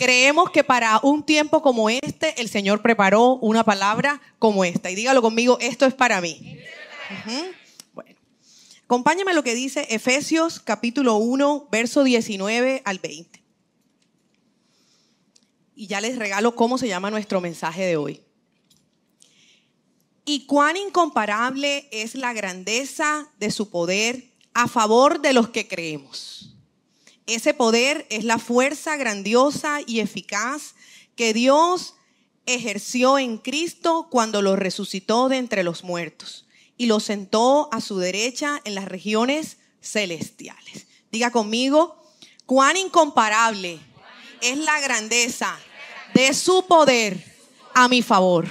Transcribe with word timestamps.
creemos 0.00 0.50
que 0.50 0.64
para 0.64 0.98
un 1.02 1.22
tiempo 1.22 1.60
como 1.60 1.90
este 1.90 2.40
el 2.40 2.48
Señor 2.48 2.80
preparó 2.80 3.34
una 3.34 3.64
palabra 3.64 4.22
como 4.38 4.64
esta. 4.64 4.90
Y 4.90 4.94
dígalo 4.94 5.20
conmigo, 5.20 5.58
esto 5.60 5.84
es 5.84 5.92
para 5.92 6.22
mí. 6.22 6.58
Bueno, 7.92 8.18
acompáñame 8.84 9.34
lo 9.34 9.44
que 9.44 9.54
dice 9.54 9.86
Efesios 9.90 10.58
capítulo 10.58 11.16
1, 11.16 11.68
verso 11.70 12.02
19 12.02 12.80
al 12.86 12.98
20. 12.98 13.42
Y 15.76 15.86
ya 15.86 16.00
les 16.00 16.16
regalo 16.16 16.54
cómo 16.54 16.78
se 16.78 16.88
llama 16.88 17.10
nuestro 17.10 17.42
mensaje 17.42 17.84
de 17.84 17.98
hoy. 17.98 18.22
Y 20.24 20.46
cuán 20.46 20.78
incomparable 20.78 21.88
es 21.92 22.14
la 22.14 22.32
grandeza 22.32 23.28
de 23.38 23.50
su 23.50 23.68
poder 23.68 24.30
a 24.54 24.66
favor 24.66 25.20
de 25.20 25.34
los 25.34 25.50
que 25.50 25.68
creemos. 25.68 26.39
Ese 27.30 27.54
poder 27.54 28.08
es 28.10 28.24
la 28.24 28.40
fuerza 28.40 28.96
grandiosa 28.96 29.78
y 29.86 30.00
eficaz 30.00 30.74
que 31.14 31.32
Dios 31.32 31.94
ejerció 32.44 33.20
en 33.20 33.38
Cristo 33.38 34.08
cuando 34.10 34.42
lo 34.42 34.56
resucitó 34.56 35.28
de 35.28 35.36
entre 35.36 35.62
los 35.62 35.84
muertos 35.84 36.48
y 36.76 36.86
lo 36.86 36.98
sentó 36.98 37.68
a 37.70 37.80
su 37.80 37.98
derecha 37.98 38.60
en 38.64 38.74
las 38.74 38.86
regiones 38.86 39.58
celestiales. 39.80 40.88
Diga 41.12 41.30
conmigo, 41.30 42.02
cuán 42.46 42.76
incomparable 42.76 43.78
es 44.40 44.58
la 44.58 44.80
grandeza 44.80 45.56
de 46.14 46.34
su 46.34 46.66
poder 46.66 47.24
a 47.74 47.86
mi 47.86 48.02
favor. 48.02 48.48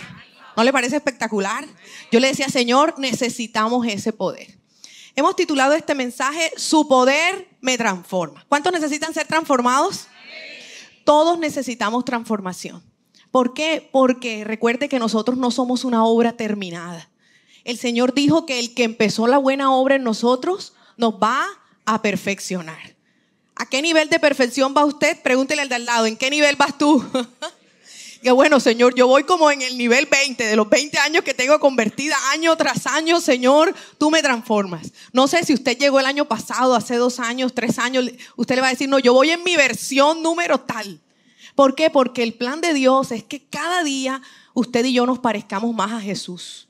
¿No 0.56 0.64
le 0.64 0.72
parece 0.72 0.96
espectacular? 0.96 1.68
Yo 2.14 2.22
le 2.22 2.30
decía, 2.30 2.48
Señor, 2.48 2.98
necesitamos 2.98 3.86
ese 3.86 4.14
poder. 4.14 4.58
Hemos 5.18 5.36
titulado 5.36 5.74
este 5.74 5.96
mensaje, 5.96 6.54
Su 6.56 6.88
poder 6.88 7.49
me 7.62 7.78
transforma. 7.78 8.46
¿Cuántos 8.48 8.72
necesitan 8.72 9.14
ser 9.14 9.28
transformados? 9.28 10.08
Todos 11.04 11.40
necesitamos 11.40 12.06
transformación. 12.06 12.84
¿Por 13.32 13.54
qué? 13.54 13.88
Porque 13.92 14.44
recuerde 14.44 14.90
que 14.90 15.00
nosotros 15.00 15.38
no 15.38 15.52
somos 15.52 15.84
una 15.84 16.04
obra 16.04 16.34
terminada. 16.34 17.10
El 17.64 17.78
Señor 17.78 18.14
dijo 18.14 18.46
que 18.46 18.60
el 18.60 18.74
que 18.74 18.84
empezó 18.84 19.28
la 19.28 19.38
buena 19.38 19.72
obra 19.72 19.96
en 19.96 20.04
nosotros 20.04 20.74
nos 20.98 21.16
va 21.16 21.46
a 21.86 22.02
perfeccionar. 22.02 22.96
¿A 23.56 23.66
qué 23.66 23.82
nivel 23.82 24.10
de 24.10 24.20
perfección 24.20 24.74
va 24.76 24.86
usted? 24.86 25.22
Pregúntele 25.22 25.62
al 25.62 25.70
de 25.70 25.76
al 25.76 25.86
lado, 25.86 26.06
¿en 26.06 26.18
qué 26.18 26.30
nivel 26.30 26.56
vas 26.56 26.78
tú? 26.78 27.04
que 28.22 28.32
bueno, 28.32 28.60
Señor, 28.60 28.96
yo 28.96 29.08
voy 29.08 29.24
como 29.24 29.50
en 29.50 29.62
el 29.62 29.78
nivel 29.78 30.06
20, 30.06 30.46
de 30.46 30.56
los 30.56 30.70
20 30.70 30.98
años 31.00 31.24
que 31.24 31.34
tengo 31.34 31.60
convertida 31.60 32.16
año 32.32 32.56
tras 32.58 32.86
año, 32.88 33.22
Señor, 33.22 33.74
tú 33.98 34.12
me 34.12 34.22
transformas. 34.22 34.92
No 35.14 35.28
sé 35.28 35.44
si 35.44 35.54
usted 35.54 35.78
llegó 35.78 36.00
el 36.00 36.06
año 36.06 36.26
pasado, 36.26 36.76
hace 36.76 36.96
dos 36.96 37.20
años, 37.20 37.54
tres 37.54 37.80
años, 37.80 38.06
usted 38.36 38.56
le 38.56 38.62
va 38.62 38.68
a 38.68 38.72
decir, 38.72 38.90
no, 38.90 39.00
yo 39.00 39.14
voy 39.14 39.30
en 39.30 39.44
mi 39.44 39.56
versión 39.56 40.22
número 40.22 40.60
tal. 40.60 41.00
¿Por 41.56 41.76
qué? 41.76 41.90
Porque 41.90 42.24
el 42.24 42.34
plan 42.34 42.62
de 42.62 42.74
Dios 42.74 43.12
es 43.12 43.24
que 43.24 43.44
cada 43.46 43.84
día 43.84 44.22
usted 44.54 44.86
y 44.86 44.94
yo 44.94 45.06
nos 45.06 45.20
parezcamos 45.20 45.74
más 45.74 45.92
a 45.92 46.02
Jesús. 46.02 46.68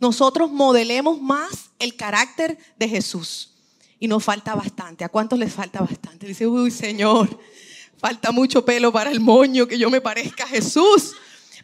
Nosotros 0.00 0.50
modelemos 0.50 1.20
más 1.20 1.70
el 1.78 1.96
carácter 1.96 2.58
de 2.76 2.88
Jesús. 2.88 3.50
Y 4.00 4.08
nos 4.08 4.24
falta 4.24 4.56
bastante. 4.56 5.04
¿A 5.04 5.08
cuántos 5.08 5.38
les 5.38 5.52
falta 5.52 5.80
bastante? 5.80 6.26
Dice, 6.26 6.44
uy, 6.48 6.72
Señor, 6.72 7.38
Falta 8.02 8.32
mucho 8.32 8.64
pelo 8.64 8.90
para 8.92 9.12
el 9.12 9.20
moño 9.20 9.68
que 9.68 9.78
yo 9.78 9.88
me 9.88 10.00
parezca 10.00 10.42
a 10.42 10.48
Jesús. 10.48 11.12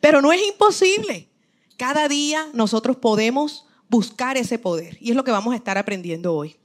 Pero 0.01 0.23
no 0.23 0.33
es 0.33 0.41
imposible. 0.41 1.29
Cada 1.77 2.07
día 2.07 2.49
nosotros 2.55 2.97
podemos 2.97 3.67
buscar 3.89 4.37
ese 4.37 4.57
poder. 4.57 4.97
Y 5.01 5.11
es 5.11 5.17
lo 5.17 5.25
que 5.25 5.33
vamos 5.33 5.53
a 5.53 5.57
estar 5.57 5.77
aprendiendo 5.79 6.33
hoy. 6.33 6.57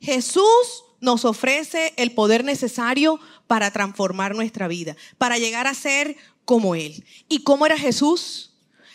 Jesús 0.00 0.84
nos 1.00 1.26
ofrece 1.26 1.92
el 1.98 2.12
poder 2.12 2.44
necesario 2.44 3.20
para 3.46 3.70
transformar 3.70 4.34
nuestra 4.34 4.68
vida, 4.68 4.96
para 5.18 5.36
llegar 5.36 5.66
a 5.66 5.74
ser 5.74 6.16
como 6.46 6.74
Él. 6.74 7.04
¿Y 7.28 7.42
cómo 7.42 7.66
era 7.66 7.76
Jesús? 7.76 8.49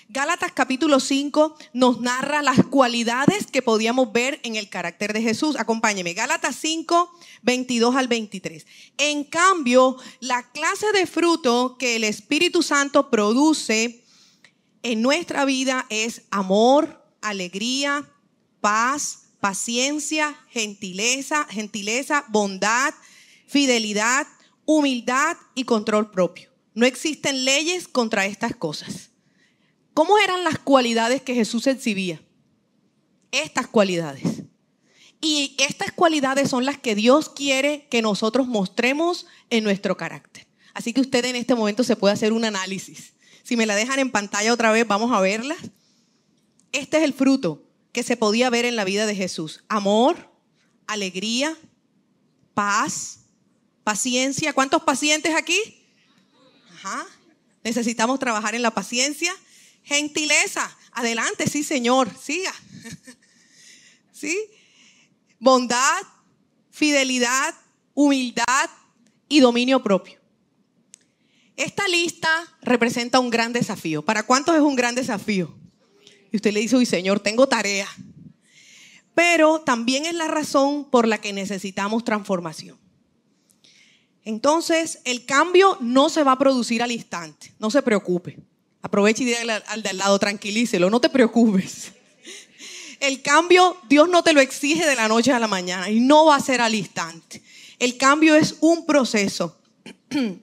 Gálatas 0.08 0.52
capítulo 0.54 1.00
5 1.00 1.58
nos 1.74 2.00
narra 2.00 2.44
las 2.44 2.64
cualidades 2.68 3.48
que 3.48 3.64
podíamos 3.64 4.14
ver 4.14 4.40
en 4.44 4.56
el 4.56 4.70
carácter 4.70 5.14
de 5.14 5.22
Jesús. 5.24 5.56
Acompáñeme. 5.58 6.14
Gálatas 6.14 6.56
5, 6.58 7.12
22 7.42 7.96
al 7.96 8.08
23. 8.08 8.68
En 9.00 9.24
cambio, 9.24 9.98
la 10.20 10.44
clase 10.52 10.92
de 10.92 11.08
fruto 11.08 11.76
que 11.80 11.96
el 11.96 12.04
Espíritu 12.04 12.62
Santo 12.62 13.10
produce 13.10 14.06
en 14.84 15.02
nuestra 15.02 15.44
vida 15.44 15.88
es 15.90 16.22
amor, 16.30 17.04
alegría, 17.24 18.08
paz, 18.62 19.30
paciencia, 19.40 20.38
gentileza, 20.50 21.46
gentileza, 21.50 22.26
bondad, 22.28 22.94
fidelidad, 23.48 24.28
humildad 24.66 25.36
y 25.56 25.64
control 25.64 26.12
propio. 26.12 26.52
No 26.76 26.86
existen 26.86 27.44
leyes 27.44 27.88
contra 27.88 28.28
estas 28.28 28.56
cosas. 28.56 29.10
¿Cómo 29.96 30.20
eran 30.20 30.44
las 30.44 30.60
cualidades 30.60 31.22
que 31.22 31.34
Jesús 31.34 31.66
exhibía? 31.68 32.22
Estas 33.32 33.66
cualidades. 33.66 34.44
Y 35.22 35.56
estas 35.58 35.94
cualidades 35.94 36.50
son 36.50 36.66
las 36.66 36.78
que 36.78 36.96
Dios 36.96 37.30
quiere 37.30 37.88
que 37.90 38.02
nosotros 38.02 38.46
mostremos 38.46 39.26
en 39.50 39.64
nuestro 39.64 39.96
carácter. 39.96 40.48
Así 40.74 40.92
que 40.92 41.00
usted 41.00 41.24
en 41.24 41.38
este 41.38 41.56
momento 41.56 41.86
se 41.86 41.96
puede 41.96 42.14
hacer 42.14 42.34
un 42.34 42.44
análisis. 42.44 43.14
Si 43.44 43.56
me 43.56 43.66
la 43.66 43.74
dejan 43.74 44.00
en 44.00 44.12
pantalla 44.12 44.52
otra 44.52 44.74
vez, 44.74 44.86
vamos 44.86 45.14
a 45.14 45.22
verla. 45.22 45.56
Este 46.74 46.98
es 46.98 47.04
el 47.04 47.14
fruto 47.14 47.64
que 47.94 48.04
se 48.04 48.18
podía 48.18 48.50
ver 48.50 48.66
en 48.66 48.76
la 48.76 48.84
vida 48.84 49.06
de 49.06 49.16
Jesús. 49.16 49.64
Amor, 49.70 50.30
alegría, 50.88 51.58
paz, 52.54 53.20
paciencia. 53.86 54.52
¿Cuántos 54.52 54.84
pacientes 54.84 55.34
aquí? 55.36 55.58
Necesitamos 57.64 58.20
trabajar 58.20 58.56
en 58.56 58.62
la 58.62 58.72
paciencia. 58.72 59.34
Gentileza. 59.86 60.76
Adelante, 60.92 61.48
sí, 61.48 61.64
Señor. 61.64 62.10
Siga. 62.20 62.54
¿Sí? 64.12 64.38
Bondad, 65.40 66.02
fidelidad, 66.72 67.56
humildad 67.94 68.70
y 69.30 69.40
dominio 69.40 69.82
propio. 69.82 70.20
Esta 71.56 71.88
lista 71.88 72.30
representa 72.62 73.20
un 73.20 73.30
gran 73.30 73.54
desafío. 73.54 74.02
¿Para 74.04 74.24
cuántos 74.24 74.56
es 74.56 74.62
un 74.62 74.76
gran 74.76 74.96
desafío? 74.96 75.56
Y 76.32 76.36
usted 76.36 76.52
le 76.52 76.60
dice, 76.60 76.76
uy, 76.76 76.86
Señor, 76.86 77.20
tengo 77.22 77.48
tarea. 77.48 77.88
Pero 79.14 79.62
también 79.62 80.06
es 80.06 80.14
la 80.14 80.28
razón 80.28 80.90
por 80.90 81.08
la 81.08 81.20
que 81.20 81.32
necesitamos 81.32 82.04
transformación. 82.04 82.78
Entonces, 84.24 85.00
el 85.06 85.26
cambio 85.26 85.78
no 85.80 86.10
se 86.10 86.24
va 86.24 86.34
a 86.34 86.40
producir 86.40 86.82
al 86.82 86.92
instante. 86.92 87.54
No 87.60 87.70
se 87.70 87.82
preocupe. 87.84 88.38
Aproveche 88.86 89.24
y 89.24 89.26
dígale 89.26 89.64
al 89.66 89.82
de 89.82 89.90
al 89.90 89.98
lado, 89.98 90.20
tranquilícelo, 90.20 90.92
no 90.92 91.02
te 91.02 91.10
preocupes. 91.10 91.92
El 93.00 93.24
cambio, 93.24 93.76
Dios 93.90 94.08
no 94.08 94.22
te 94.24 94.32
lo 94.32 94.42
exige 94.42 94.86
de 94.86 94.96
la 94.96 95.08
noche 95.08 95.32
a 95.32 95.40
la 95.40 95.48
mañana 95.48 95.90
y 95.90 96.00
no 96.00 96.26
va 96.26 96.36
a 96.36 96.40
ser 96.40 96.62
al 96.62 96.76
instante. 96.76 97.42
El 97.80 97.98
cambio 97.98 98.36
es 98.36 98.58
un 98.62 98.86
proceso. 98.86 99.58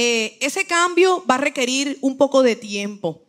Eh, 0.00 0.38
ese 0.40 0.64
cambio 0.64 1.24
va 1.28 1.34
a 1.34 1.38
requerir 1.38 1.98
un 2.02 2.16
poco 2.16 2.44
de 2.44 2.54
tiempo. 2.54 3.20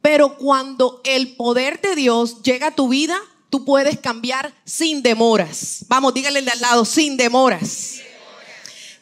Pero 0.00 0.38
cuando 0.38 1.02
el 1.04 1.36
poder 1.36 1.78
de 1.82 1.94
Dios 1.94 2.42
llega 2.42 2.68
a 2.68 2.74
tu 2.74 2.88
vida, 2.88 3.20
tú 3.50 3.66
puedes 3.66 4.00
cambiar 4.00 4.54
sin 4.64 5.02
demoras. 5.02 5.84
Vamos, 5.88 6.14
dígale 6.14 6.40
de 6.40 6.50
al 6.50 6.60
lado, 6.60 6.86
sin 6.86 7.18
demoras. 7.18 8.00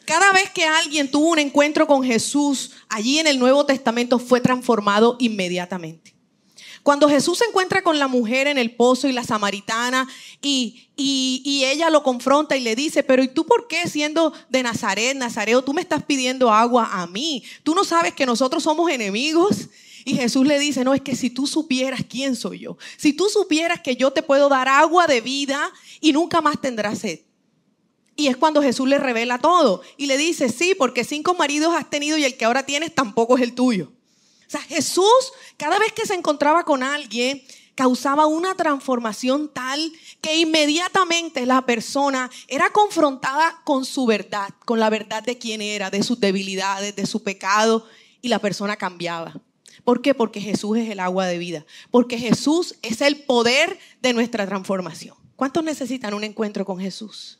Cada 0.09 0.31
vez 0.31 0.49
que 0.49 0.65
alguien 0.65 1.11
tuvo 1.11 1.27
un 1.27 1.37
encuentro 1.37 1.85
con 1.85 2.03
Jesús 2.03 2.71
allí 2.89 3.19
en 3.19 3.27
el 3.27 3.37
Nuevo 3.37 3.67
Testamento 3.67 4.17
fue 4.17 4.41
transformado 4.41 5.17
inmediatamente. 5.19 6.15
Cuando 6.81 7.07
Jesús 7.07 7.37
se 7.37 7.45
encuentra 7.45 7.83
con 7.83 7.99
la 7.99 8.07
mujer 8.07 8.47
en 8.47 8.57
el 8.57 8.75
pozo 8.75 9.07
y 9.07 9.11
la 9.11 9.23
samaritana 9.23 10.07
y, 10.41 10.89
y, 10.95 11.63
ella 11.63 11.91
lo 11.91 12.01
confronta 12.01 12.57
y 12.57 12.61
le 12.61 12.75
dice, 12.75 13.03
pero 13.03 13.21
¿y 13.21 13.27
tú 13.27 13.45
por 13.45 13.67
qué 13.67 13.87
siendo 13.87 14.33
de 14.49 14.63
Nazaret, 14.63 15.15
Nazareo, 15.15 15.63
tú 15.63 15.75
me 15.75 15.81
estás 15.81 16.01
pidiendo 16.01 16.51
agua 16.51 16.89
a 16.91 17.05
mí? 17.05 17.43
¿Tú 17.61 17.75
no 17.75 17.85
sabes 17.85 18.15
que 18.15 18.25
nosotros 18.25 18.63
somos 18.63 18.89
enemigos? 18.89 19.67
Y 20.05 20.15
Jesús 20.15 20.47
le 20.47 20.57
dice, 20.57 20.83
no, 20.83 20.95
es 20.95 21.01
que 21.01 21.15
si 21.15 21.29
tú 21.29 21.45
supieras 21.45 22.01
quién 22.09 22.35
soy 22.35 22.61
yo, 22.61 22.79
si 22.97 23.13
tú 23.13 23.29
supieras 23.29 23.81
que 23.81 23.95
yo 23.95 24.09
te 24.09 24.23
puedo 24.23 24.49
dar 24.49 24.69
agua 24.69 25.05
de 25.05 25.21
vida 25.21 25.71
y 26.01 26.13
nunca 26.13 26.41
más 26.41 26.59
tendrás 26.59 26.97
sed. 26.97 27.19
Y 28.19 28.27
es 28.27 28.35
cuando 28.35 28.61
Jesús 28.61 28.85
le 28.85 28.97
revela 28.97 29.37
todo 29.37 29.81
y 29.95 30.07
le 30.07 30.17
dice, 30.17 30.49
sí, 30.49 30.75
porque 30.77 31.05
cinco 31.05 31.35
maridos 31.35 31.73
has 31.73 31.89
tenido 31.89 32.17
y 32.17 32.25
el 32.25 32.35
que 32.35 32.43
ahora 32.43 32.65
tienes 32.65 32.93
tampoco 32.93 33.37
es 33.37 33.43
el 33.43 33.55
tuyo. 33.55 33.93
O 34.45 34.49
sea, 34.49 34.59
Jesús 34.59 35.31
cada 35.55 35.79
vez 35.79 35.93
que 35.93 36.05
se 36.05 36.15
encontraba 36.15 36.65
con 36.65 36.83
alguien 36.83 37.41
causaba 37.75 38.25
una 38.25 38.55
transformación 38.55 39.47
tal 39.53 39.93
que 40.19 40.35
inmediatamente 40.35 41.45
la 41.45 41.65
persona 41.65 42.29
era 42.49 42.71
confrontada 42.71 43.61
con 43.63 43.85
su 43.85 44.05
verdad, 44.05 44.49
con 44.65 44.81
la 44.81 44.89
verdad 44.89 45.23
de 45.23 45.37
quién 45.37 45.61
era, 45.61 45.89
de 45.89 46.03
sus 46.03 46.19
debilidades, 46.19 46.97
de 46.97 47.05
su 47.05 47.23
pecado, 47.23 47.87
y 48.21 48.27
la 48.27 48.39
persona 48.39 48.75
cambiaba. 48.75 49.33
¿Por 49.85 50.01
qué? 50.01 50.13
Porque 50.13 50.41
Jesús 50.41 50.77
es 50.77 50.89
el 50.89 50.99
agua 50.99 51.25
de 51.25 51.37
vida, 51.37 51.65
porque 51.89 52.17
Jesús 52.17 52.75
es 52.81 52.99
el 52.99 53.21
poder 53.21 53.79
de 54.01 54.11
nuestra 54.11 54.45
transformación. 54.45 55.15
¿Cuántos 55.37 55.63
necesitan 55.63 56.13
un 56.13 56.25
encuentro 56.25 56.65
con 56.65 56.79
Jesús? 56.79 57.38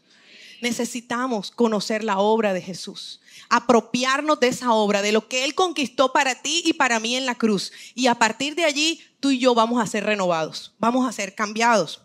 Necesitamos 0.62 1.52
conocer 1.52 2.04
la 2.04 2.20
obra 2.20 2.54
de 2.54 2.62
Jesús, 2.62 3.22
apropiarnos 3.50 4.40
de 4.40 4.50
esa 4.50 4.74
obra, 4.74 5.02
de 5.02 5.12
lo 5.12 5.28
que 5.28 5.46
Él 5.46 5.56
conquistó 5.56 6.12
para 6.12 6.36
ti 6.36 6.62
y 6.66 6.74
para 6.74 7.00
mí 7.00 7.16
en 7.16 7.26
la 7.26 7.36
cruz. 7.36 7.72
Y 7.96 8.08
a 8.08 8.16
partir 8.16 8.56
de 8.56 8.66
allí, 8.66 9.02
tú 9.20 9.32
y 9.32 9.40
yo 9.40 9.56
vamos 9.56 9.82
a 9.82 9.88
ser 9.88 10.06
renovados, 10.06 10.74
vamos 10.80 11.08
a 11.08 11.12
ser 11.12 11.36
cambiados. 11.36 12.02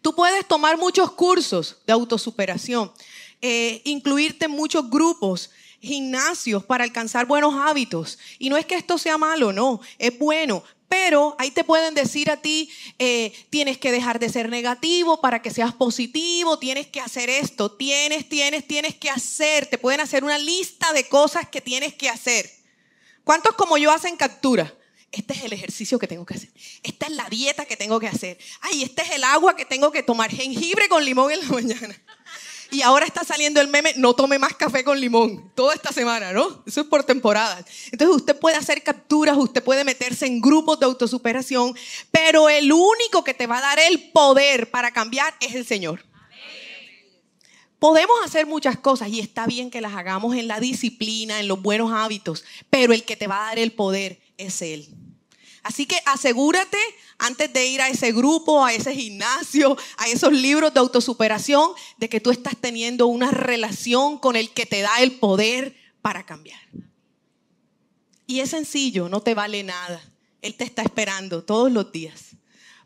Tú 0.00 0.14
puedes 0.14 0.46
tomar 0.46 0.78
muchos 0.78 1.10
cursos 1.12 1.78
de 1.86 1.92
autosuperación, 1.92 2.92
eh, 3.42 3.82
incluirte 3.84 4.46
en 4.46 4.52
muchos 4.52 4.88
grupos, 4.88 5.50
gimnasios 5.80 6.64
para 6.64 6.84
alcanzar 6.84 7.26
buenos 7.26 7.54
hábitos. 7.54 8.18
Y 8.38 8.48
no 8.48 8.56
es 8.56 8.66
que 8.66 8.76
esto 8.76 8.98
sea 8.98 9.18
malo, 9.18 9.52
no, 9.52 9.80
es 9.98 10.16
bueno. 10.18 10.62
Pero 10.88 11.36
ahí 11.38 11.50
te 11.50 11.64
pueden 11.64 11.94
decir 11.94 12.30
a 12.30 12.38
ti, 12.38 12.70
eh, 12.98 13.32
tienes 13.50 13.76
que 13.76 13.92
dejar 13.92 14.18
de 14.18 14.30
ser 14.30 14.48
negativo 14.48 15.20
para 15.20 15.42
que 15.42 15.50
seas 15.50 15.74
positivo, 15.74 16.58
tienes 16.58 16.86
que 16.86 17.00
hacer 17.00 17.28
esto, 17.28 17.70
tienes, 17.72 18.28
tienes, 18.28 18.66
tienes 18.66 18.94
que 18.94 19.10
hacer. 19.10 19.66
Te 19.66 19.76
pueden 19.76 20.00
hacer 20.00 20.24
una 20.24 20.38
lista 20.38 20.92
de 20.92 21.06
cosas 21.08 21.48
que 21.48 21.60
tienes 21.60 21.94
que 21.94 22.08
hacer. 22.08 22.50
¿Cuántos 23.24 23.54
como 23.56 23.76
yo 23.76 23.92
hacen 23.92 24.16
captura? 24.16 24.74
Este 25.12 25.34
es 25.34 25.44
el 25.44 25.52
ejercicio 25.52 25.98
que 25.98 26.06
tengo 26.06 26.24
que 26.24 26.34
hacer. 26.34 26.50
Esta 26.82 27.06
es 27.06 27.12
la 27.12 27.28
dieta 27.28 27.64
que 27.64 27.76
tengo 27.76 27.98
que 28.00 28.08
hacer. 28.08 28.38
Ay, 28.60 28.82
este 28.82 29.02
es 29.02 29.10
el 29.10 29.24
agua 29.24 29.56
que 29.56 29.64
tengo 29.64 29.90
que 29.90 30.02
tomar. 30.02 30.30
Jengibre 30.30 30.88
con 30.88 31.04
limón 31.04 31.32
en 31.32 31.40
la 31.40 31.48
mañana. 31.48 32.02
Y 32.70 32.82
ahora 32.82 33.06
está 33.06 33.24
saliendo 33.24 33.60
el 33.60 33.68
meme, 33.68 33.94
no 33.96 34.14
tome 34.14 34.38
más 34.38 34.54
café 34.54 34.84
con 34.84 35.00
limón, 35.00 35.50
toda 35.54 35.74
esta 35.74 35.90
semana, 35.90 36.32
¿no? 36.32 36.62
Eso 36.66 36.82
es 36.82 36.86
por 36.86 37.02
temporada. 37.02 37.64
Entonces 37.90 38.16
usted 38.16 38.38
puede 38.38 38.56
hacer 38.56 38.82
capturas, 38.82 39.36
usted 39.38 39.62
puede 39.62 39.84
meterse 39.84 40.26
en 40.26 40.40
grupos 40.40 40.78
de 40.78 40.86
autosuperación, 40.86 41.74
pero 42.10 42.50
el 42.50 42.70
único 42.70 43.24
que 43.24 43.32
te 43.32 43.46
va 43.46 43.58
a 43.58 43.62
dar 43.62 43.78
el 43.78 44.10
poder 44.10 44.70
para 44.70 44.90
cambiar 44.90 45.34
es 45.40 45.54
el 45.54 45.64
Señor. 45.64 46.04
Podemos 47.78 48.16
hacer 48.24 48.46
muchas 48.46 48.76
cosas 48.76 49.08
y 49.08 49.20
está 49.20 49.46
bien 49.46 49.70
que 49.70 49.80
las 49.80 49.94
hagamos 49.94 50.36
en 50.36 50.48
la 50.48 50.60
disciplina, 50.60 51.40
en 51.40 51.48
los 51.48 51.62
buenos 51.62 51.92
hábitos, 51.92 52.44
pero 52.68 52.92
el 52.92 53.04
que 53.04 53.16
te 53.16 53.28
va 53.28 53.44
a 53.44 53.46
dar 53.46 53.58
el 53.58 53.72
poder 53.72 54.20
es 54.36 54.60
Él. 54.62 54.88
Así 55.68 55.84
que 55.84 56.00
asegúrate 56.06 56.78
antes 57.18 57.52
de 57.52 57.66
ir 57.66 57.82
a 57.82 57.90
ese 57.90 58.10
grupo, 58.12 58.64
a 58.64 58.72
ese 58.72 58.94
gimnasio, 58.94 59.76
a 59.98 60.08
esos 60.08 60.32
libros 60.32 60.72
de 60.72 60.80
autosuperación, 60.80 61.72
de 61.98 62.08
que 62.08 62.20
tú 62.20 62.30
estás 62.30 62.56
teniendo 62.58 63.06
una 63.06 63.30
relación 63.30 64.18
con 64.18 64.34
el 64.34 64.48
que 64.54 64.64
te 64.64 64.80
da 64.80 65.02
el 65.02 65.18
poder 65.18 65.76
para 66.00 66.24
cambiar. 66.24 66.58
Y 68.26 68.40
es 68.40 68.48
sencillo, 68.48 69.10
no 69.10 69.20
te 69.20 69.34
vale 69.34 69.62
nada. 69.62 70.00
Él 70.40 70.54
te 70.54 70.64
está 70.64 70.80
esperando 70.80 71.44
todos 71.44 71.70
los 71.70 71.92
días 71.92 72.36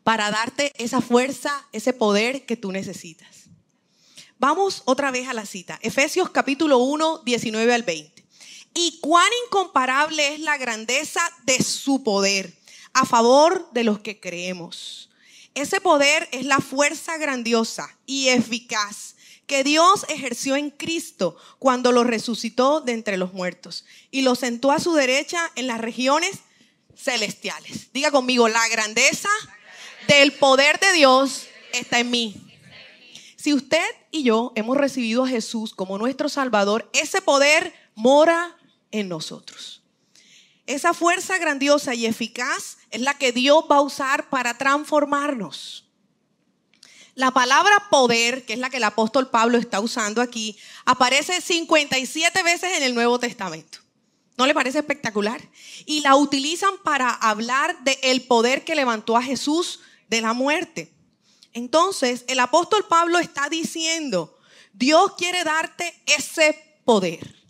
para 0.03 0.33
darte 0.33 0.73
esa 0.77 1.01
fuerza, 1.01 1.69
ese 1.71 1.93
poder 1.93 2.47
que 2.47 2.57
tú 2.57 2.73
necesitas. 2.73 3.45
Vamos 4.41 4.83
otra 4.87 5.13
vez 5.13 5.29
a 5.29 5.35
la 5.35 5.47
cita. 5.47 5.79
Efesios 5.83 6.31
capítulo 6.31 6.79
1, 6.79 7.23
19 7.25 7.75
al 7.75 7.85
20. 7.85 8.27
Y 8.75 8.99
cuán 9.01 9.31
incomparable 9.47 10.35
es 10.35 10.41
la 10.41 10.57
grandeza 10.57 11.21
de 11.45 11.63
su 11.63 12.03
poder 12.03 12.61
a 12.93 13.05
favor 13.07 13.71
de 13.73 13.85
los 13.85 14.01
que 14.01 14.21
creemos. 14.21 15.11
Ese 15.55 15.81
poder 15.81 16.29
es 16.33 16.47
la 16.47 16.59
fuerza 16.59 17.19
grandiosa 17.19 17.95
y 18.07 18.29
eficaz 18.29 19.17
que 19.47 19.65
Dios 19.65 20.07
ejerció 20.09 20.57
en 20.57 20.71
Cristo 20.71 21.37
cuando 21.59 21.93
lo 21.93 22.05
resucitó 22.05 22.81
de 22.81 22.93
entre 22.93 23.17
los 23.17 23.35
muertos 23.35 23.85
y 24.11 24.23
lo 24.23 24.35
sentó 24.35 24.71
a 24.71 24.81
su 24.81 24.95
derecha 24.95 25.51
en 25.57 25.67
las 25.67 25.81
regiones 25.81 26.39
celestiales. 26.97 27.93
Diga 27.93 28.11
conmigo, 28.11 28.49
la 28.49 28.67
grandeza 28.69 29.29
del 30.09 30.33
poder 30.33 30.79
de 30.81 30.93
Dios 30.93 31.49
está 31.73 32.01
en 32.01 32.11
mí. 32.11 32.37
Si 33.37 33.53
usted 33.53 33.85
y 34.11 34.23
yo 34.23 34.53
hemos 34.55 34.77
recibido 34.77 35.25
a 35.25 35.29
Jesús 35.29 35.75
como 35.75 35.99
nuestro 35.99 36.29
Salvador, 36.29 36.89
ese 36.93 37.21
poder 37.21 37.75
mora 37.95 38.57
en 38.91 39.09
nosotros. 39.09 39.82
Esa 40.73 40.95
fuerza 40.95 41.37
grandiosa 41.37 41.95
y 41.95 42.07
eficaz 42.07 42.79
es 42.91 43.03
la 43.03 43.19
que 43.19 43.31
Dios 43.31 43.67
va 43.71 43.77
a 43.77 43.83
usar 43.83 44.31
para 44.31 44.57
transformarnos. 44.57 45.85
La 47.15 47.31
palabra 47.31 47.91
poder, 47.91 48.47
que 48.47 48.55
es 48.55 48.59
la 48.59 48.71
que 48.71 48.79
el 48.79 48.85
apóstol 48.85 49.29
Pablo 49.29 49.59
está 49.59 49.81
usando 49.81 50.23
aquí, 50.23 50.57
aparece 50.87 51.43
57 51.43 52.43
veces 52.43 52.79
en 52.79 52.85
el 52.85 52.95
Nuevo 52.95 53.19
Testamento. 53.19 53.81
¿No 54.39 54.47
le 54.47 54.55
parece 54.55 54.79
espectacular? 54.79 55.47
Y 55.85 56.01
la 56.01 56.17
utilizan 56.17 56.79
para 56.83 57.11
hablar 57.11 57.77
del 57.85 58.23
poder 58.23 58.65
que 58.65 58.75
levantó 58.75 59.19
a 59.19 59.23
Jesús 59.23 59.81
de 60.09 60.23
la 60.23 60.33
muerte. 60.33 60.91
Entonces, 61.53 62.25
el 62.29 62.41
apóstol 62.41 62.87
Pablo 62.89 63.19
está 63.19 63.51
diciendo, 63.51 64.39
Dios 64.73 65.17
quiere 65.19 65.45
darte 65.45 66.03
ese 66.07 66.81
poder. 66.87 67.42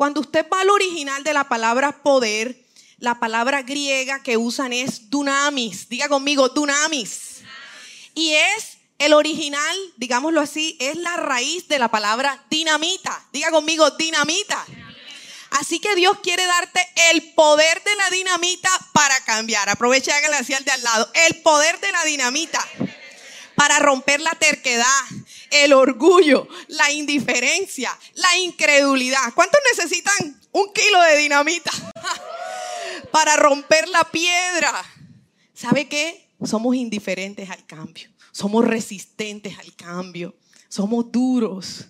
Cuando 0.00 0.22
usted 0.22 0.46
va 0.50 0.62
al 0.62 0.70
original 0.70 1.22
de 1.24 1.34
la 1.34 1.44
palabra 1.44 2.02
poder, 2.02 2.58
la 2.96 3.20
palabra 3.20 3.60
griega 3.60 4.22
que 4.22 4.38
usan 4.38 4.72
es 4.72 5.10
dunamis. 5.10 5.90
Diga 5.90 6.08
conmigo, 6.08 6.48
dunamis. 6.48 7.42
Y 8.14 8.32
es 8.32 8.78
el 8.98 9.12
original, 9.12 9.76
digámoslo 9.98 10.40
así, 10.40 10.78
es 10.80 10.96
la 10.96 11.18
raíz 11.18 11.68
de 11.68 11.78
la 11.78 11.90
palabra 11.90 12.42
dinamita. 12.48 13.26
Diga 13.30 13.50
conmigo, 13.50 13.90
dinamita. 13.90 14.64
Así 15.50 15.80
que 15.80 15.94
Dios 15.94 16.16
quiere 16.22 16.46
darte 16.46 16.80
el 17.10 17.34
poder 17.34 17.84
de 17.84 17.94
la 17.96 18.08
dinamita 18.08 18.70
para 18.94 19.22
cambiar. 19.26 19.68
Aprovecha 19.68 20.12
y 20.12 20.14
hágale 20.14 20.36
al 20.36 20.64
de 20.64 20.70
al 20.70 20.82
lado. 20.82 21.10
El 21.28 21.42
poder 21.42 21.78
de 21.78 21.92
la 21.92 22.04
dinamita 22.04 22.66
para 23.60 23.78
romper 23.78 24.22
la 24.22 24.30
terquedad, 24.30 25.04
el 25.50 25.74
orgullo, 25.74 26.48
la 26.68 26.90
indiferencia, 26.92 27.94
la 28.14 28.38
incredulidad. 28.38 29.34
¿Cuántos 29.34 29.60
necesitan 29.76 30.40
un 30.50 30.72
kilo 30.72 31.02
de 31.02 31.18
dinamita 31.18 31.70
para 33.12 33.36
romper 33.36 33.86
la 33.90 34.02
piedra? 34.04 34.82
¿Sabe 35.52 35.88
qué? 35.88 36.26
Somos 36.42 36.74
indiferentes 36.74 37.50
al 37.50 37.66
cambio, 37.66 38.08
somos 38.32 38.64
resistentes 38.66 39.58
al 39.58 39.76
cambio, 39.76 40.34
somos 40.70 41.12
duros. 41.12 41.84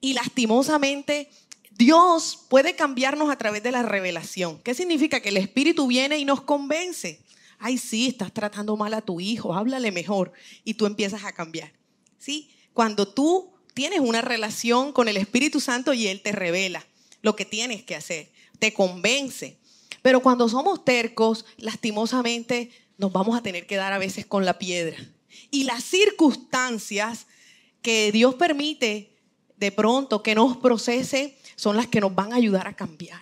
Y 0.00 0.14
lastimosamente 0.14 1.30
Dios 1.70 2.46
puede 2.50 2.74
cambiarnos 2.74 3.30
a 3.30 3.38
través 3.38 3.62
de 3.62 3.70
la 3.70 3.84
revelación. 3.84 4.60
¿Qué 4.64 4.74
significa? 4.74 5.20
Que 5.20 5.28
el 5.28 5.36
Espíritu 5.36 5.86
viene 5.86 6.18
y 6.18 6.24
nos 6.24 6.40
convence. 6.40 7.23
Ay, 7.58 7.78
sí, 7.78 8.08
estás 8.08 8.32
tratando 8.32 8.76
mal 8.76 8.94
a 8.94 9.02
tu 9.02 9.20
hijo, 9.20 9.54
háblale 9.54 9.92
mejor. 9.92 10.32
Y 10.64 10.74
tú 10.74 10.86
empiezas 10.86 11.24
a 11.24 11.32
cambiar. 11.32 11.72
¿Sí? 12.18 12.50
Cuando 12.72 13.06
tú 13.06 13.52
tienes 13.74 14.00
una 14.00 14.20
relación 14.20 14.92
con 14.92 15.08
el 15.08 15.16
Espíritu 15.16 15.60
Santo 15.60 15.92
y 15.92 16.06
Él 16.06 16.22
te 16.22 16.32
revela 16.32 16.86
lo 17.22 17.36
que 17.36 17.44
tienes 17.44 17.82
que 17.82 17.96
hacer, 17.96 18.30
te 18.58 18.72
convence. 18.72 19.58
Pero 20.02 20.20
cuando 20.20 20.48
somos 20.48 20.84
tercos, 20.84 21.44
lastimosamente 21.56 22.70
nos 22.98 23.12
vamos 23.12 23.36
a 23.36 23.42
tener 23.42 23.66
que 23.66 23.76
dar 23.76 23.92
a 23.92 23.98
veces 23.98 24.26
con 24.26 24.44
la 24.44 24.58
piedra. 24.58 24.96
Y 25.50 25.64
las 25.64 25.82
circunstancias 25.84 27.26
que 27.82 28.12
Dios 28.12 28.34
permite 28.34 29.16
de 29.56 29.72
pronto 29.72 30.22
que 30.22 30.34
nos 30.34 30.56
procese 30.56 31.38
son 31.56 31.76
las 31.76 31.86
que 31.86 32.00
nos 32.00 32.14
van 32.14 32.32
a 32.32 32.36
ayudar 32.36 32.66
a 32.66 32.76
cambiar. 32.76 33.20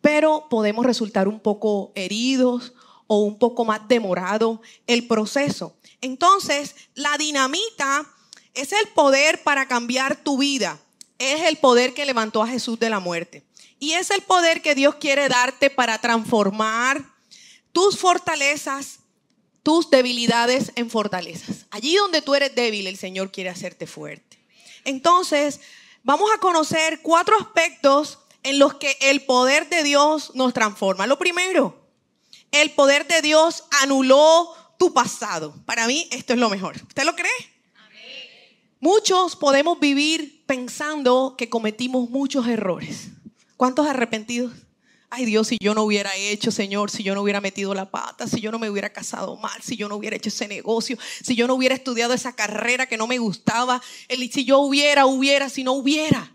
Pero 0.00 0.48
podemos 0.50 0.84
resultar 0.84 1.28
un 1.28 1.40
poco 1.40 1.92
heridos 1.94 2.74
o 3.06 3.18
un 3.18 3.38
poco 3.38 3.64
más 3.64 3.86
demorado 3.88 4.60
el 4.86 5.06
proceso. 5.06 5.76
Entonces, 6.00 6.74
la 6.94 7.16
dinamita 7.18 8.06
es 8.54 8.72
el 8.72 8.88
poder 8.88 9.42
para 9.42 9.66
cambiar 9.66 10.16
tu 10.16 10.38
vida. 10.38 10.80
Es 11.18 11.42
el 11.42 11.56
poder 11.56 11.94
que 11.94 12.06
levantó 12.06 12.42
a 12.42 12.48
Jesús 12.48 12.78
de 12.78 12.90
la 12.90 13.00
muerte. 13.00 13.42
Y 13.78 13.92
es 13.92 14.10
el 14.10 14.22
poder 14.22 14.62
que 14.62 14.74
Dios 14.74 14.96
quiere 14.96 15.28
darte 15.28 15.70
para 15.70 15.98
transformar 15.98 17.04
tus 17.72 17.98
fortalezas, 17.98 19.00
tus 19.62 19.90
debilidades 19.90 20.72
en 20.76 20.90
fortalezas. 20.90 21.66
Allí 21.70 21.96
donde 21.96 22.22
tú 22.22 22.34
eres 22.34 22.54
débil, 22.54 22.86
el 22.86 22.96
Señor 22.96 23.32
quiere 23.32 23.50
hacerte 23.50 23.86
fuerte. 23.86 24.38
Entonces, 24.84 25.60
vamos 26.02 26.30
a 26.34 26.38
conocer 26.38 27.00
cuatro 27.02 27.36
aspectos 27.38 28.18
en 28.42 28.58
los 28.58 28.74
que 28.74 28.96
el 29.00 29.24
poder 29.24 29.68
de 29.68 29.82
Dios 29.82 30.32
nos 30.34 30.52
transforma. 30.52 31.06
Lo 31.06 31.18
primero, 31.18 31.83
el 32.54 32.70
poder 32.72 33.06
de 33.06 33.22
Dios 33.22 33.64
anuló 33.82 34.54
tu 34.78 34.92
pasado. 34.92 35.54
Para 35.66 35.86
mí 35.86 36.08
esto 36.10 36.32
es 36.32 36.38
lo 36.38 36.48
mejor. 36.50 36.76
¿Usted 36.76 37.04
lo 37.04 37.14
cree? 37.14 37.30
Muchos 38.80 39.34
podemos 39.36 39.80
vivir 39.80 40.44
pensando 40.46 41.36
que 41.38 41.48
cometimos 41.48 42.10
muchos 42.10 42.46
errores. 42.46 43.08
¿Cuántos 43.56 43.86
arrepentidos? 43.86 44.52
Ay 45.08 45.24
Dios, 45.24 45.48
si 45.48 45.58
yo 45.60 45.74
no 45.74 45.84
hubiera 45.84 46.14
hecho, 46.16 46.50
Señor, 46.50 46.90
si 46.90 47.02
yo 47.02 47.14
no 47.14 47.22
hubiera 47.22 47.40
metido 47.40 47.72
la 47.72 47.90
pata, 47.90 48.26
si 48.26 48.40
yo 48.40 48.50
no 48.50 48.58
me 48.58 48.68
hubiera 48.68 48.92
casado 48.92 49.36
mal, 49.36 49.62
si 49.62 49.76
yo 49.76 49.88
no 49.88 49.96
hubiera 49.96 50.16
hecho 50.16 50.28
ese 50.28 50.48
negocio, 50.48 50.98
si 51.22 51.34
yo 51.34 51.46
no 51.46 51.54
hubiera 51.54 51.74
estudiado 51.74 52.12
esa 52.14 52.34
carrera 52.34 52.86
que 52.86 52.96
no 52.96 53.06
me 53.06 53.18
gustaba, 53.18 53.80
si 54.08 54.44
yo 54.44 54.58
hubiera, 54.58 55.06
hubiera, 55.06 55.48
si 55.48 55.64
no 55.64 55.72
hubiera. 55.72 56.34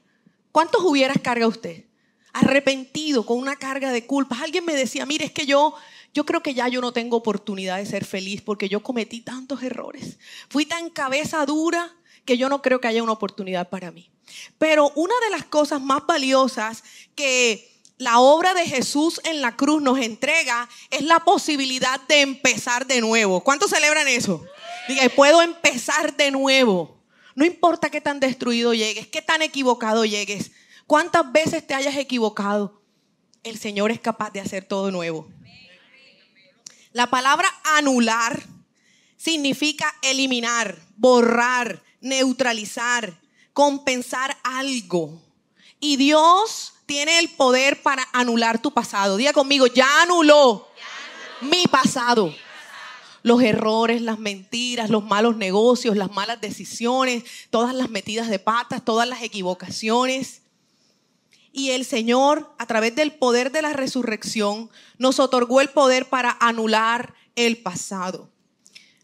¿Cuántos 0.52 0.82
hubieras 0.84 1.18
carga 1.22 1.46
usted? 1.46 1.86
Arrepentido, 2.34 3.26
con 3.26 3.38
una 3.38 3.58
carga 3.58 3.92
de 3.92 4.06
culpas. 4.06 4.42
Alguien 4.42 4.66
me 4.66 4.74
decía, 4.74 5.06
mire, 5.06 5.26
es 5.26 5.32
que 5.32 5.46
yo 5.46 5.76
yo 6.14 6.26
creo 6.26 6.42
que 6.42 6.54
ya 6.54 6.68
yo 6.68 6.82
no 6.82 6.92
tengo 6.92 7.18
oportunidad 7.18 7.78
de 7.78 7.86
ser 7.86 8.06
feliz 8.06 8.42
porque 8.42 8.70
yo 8.70 8.82
cometí 8.82 9.22
tantos 9.22 9.64
errores. 9.64 10.18
Fui 10.50 10.66
tan 10.66 10.90
cabeza 10.90 11.46
dura 11.46 11.96
que 12.26 12.38
yo 12.38 12.50
no 12.50 12.62
creo 12.62 12.82
que 12.82 12.88
haya 12.88 13.04
una 13.04 13.12
oportunidad 13.12 13.70
para 13.70 13.92
mí. 13.92 14.10
Pero 14.58 14.92
una 14.96 15.14
de 15.24 15.32
las 15.32 15.46
cosas 15.46 15.82
más 15.82 16.06
valiosas 16.06 16.84
que 17.16 17.70
la 17.98 18.20
obra 18.20 18.54
de 18.54 18.66
Jesús 18.66 19.20
en 19.26 19.42
la 19.42 19.56
cruz 19.56 19.82
nos 19.82 20.00
entrega 20.00 20.70
es 20.90 21.02
la 21.02 21.20
posibilidad 21.20 22.00
de 22.08 22.22
empezar 22.22 22.88
de 22.88 23.02
nuevo. 23.02 23.44
¿Cuántos 23.44 23.72
celebran 23.72 24.08
eso? 24.08 24.44
Diga, 24.88 25.08
puedo 25.10 25.42
empezar 25.42 26.16
de 26.16 26.32
nuevo. 26.32 26.98
No 27.36 27.46
importa 27.46 27.90
qué 27.90 28.02
tan 28.02 28.20
destruido 28.20 28.74
llegues, 28.74 29.08
qué 29.08 29.22
tan 29.22 29.42
equivocado 29.42 30.06
llegues, 30.06 30.52
cuántas 30.88 31.32
veces 31.32 31.66
te 31.66 31.74
hayas 31.74 31.96
equivocado, 31.96 32.82
el 33.44 33.58
Señor 33.58 33.92
es 33.92 34.00
capaz 34.00 34.32
de 34.32 34.42
hacer 34.42 34.66
todo 34.66 34.92
nuevo. 34.92 35.30
La 37.00 37.10
palabra 37.10 37.48
anular 37.64 38.44
significa 39.16 39.96
eliminar, 40.02 40.78
borrar, 40.98 41.82
neutralizar, 42.02 43.18
compensar 43.54 44.36
algo. 44.44 45.22
Y 45.80 45.96
Dios 45.96 46.74
tiene 46.86 47.20
el 47.20 47.30
poder 47.30 47.82
para 47.82 48.06
anular 48.12 48.62
tu 48.62 48.74
pasado. 48.74 49.16
Diga 49.16 49.32
conmigo, 49.32 49.68
ya 49.68 50.02
anuló, 50.02 50.68
mi 51.40 51.64
pasado. 51.72 52.36
Los 53.24 53.42
errores, 53.44 54.02
las 54.02 54.20
mentiras, 54.20 54.90
los 54.90 55.06
malos 55.06 55.38
negocios, 55.38 55.96
las 55.96 56.12
malas 56.12 56.42
decisiones, 56.42 57.24
todas 57.50 57.74
las 57.74 57.90
metidas 57.90 58.28
de 58.28 58.40
patas, 58.40 58.84
todas 58.84 59.08
las 59.08 59.22
equivocaciones. 59.22 60.42
Y 61.52 61.72
el 61.72 61.86
Señor, 61.86 62.54
a 62.58 62.66
través 62.68 62.96
del 62.96 63.14
poder 63.14 63.52
de 63.52 63.62
la 63.62 63.74
resurrección, 63.74 64.70
nos 64.98 65.20
otorgó 65.20 65.62
el 65.62 65.70
poder 65.70 66.08
para 66.08 66.38
anular 66.40 67.16
el 67.36 67.58
pasado. 67.58 68.30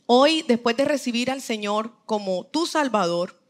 Hoy, 0.06 0.44
después 0.48 0.78
de 0.78 0.86
recibir 0.86 1.32
al 1.32 1.42
Señor 1.42 1.94
como 2.06 2.46
tu 2.46 2.68
Salvador, 2.68 3.42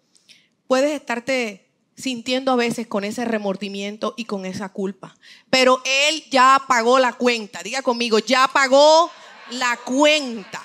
puedes 0.68 0.94
estarte 0.94 1.66
sintiendo 1.98 2.52
a 2.52 2.56
veces 2.56 2.88
con 2.88 3.04
ese 3.04 3.26
remordimiento 3.26 4.14
y 4.18 4.26
con 4.26 4.46
esa 4.46 4.70
culpa. 4.70 5.16
Pero 5.50 5.82
Él 5.86 6.24
ya 6.30 6.62
pagó 6.68 7.00
la 7.00 7.14
cuenta. 7.14 7.64
Diga 7.64 7.82
conmigo, 7.82 8.20
ya 8.20 8.48
pagó 8.48 9.12
la 9.52 9.78
cuenta. 9.78 10.62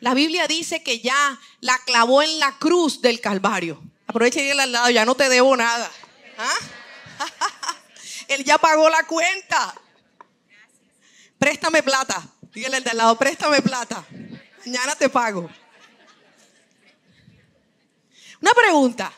La 0.00 0.14
Biblia 0.14 0.46
dice 0.46 0.82
que 0.82 1.00
ya 1.00 1.38
la 1.60 1.76
clavó 1.84 2.22
en 2.22 2.38
la 2.38 2.56
cruz 2.58 3.00
del 3.00 3.20
Calvario. 3.20 3.82
Aprovecha 4.06 4.40
y 4.40 4.44
dile 4.44 4.62
al 4.62 4.72
lado, 4.72 4.90
ya 4.90 5.04
no 5.04 5.14
te 5.14 5.28
debo 5.28 5.56
nada. 5.56 5.90
¿Ah? 6.38 6.54
Él 8.28 8.44
ya 8.44 8.58
pagó 8.58 8.88
la 8.88 9.04
cuenta. 9.04 9.74
Préstame 11.38 11.82
plata. 11.82 12.22
Dígale 12.52 12.76
al 12.76 12.84
de 12.84 12.90
al 12.90 12.96
lado, 12.98 13.18
préstame 13.18 13.62
plata. 13.62 14.04
Mañana 14.64 14.94
te 14.94 15.08
pago. 15.08 15.48
Una 18.40 18.52
pregunta. 18.52 19.12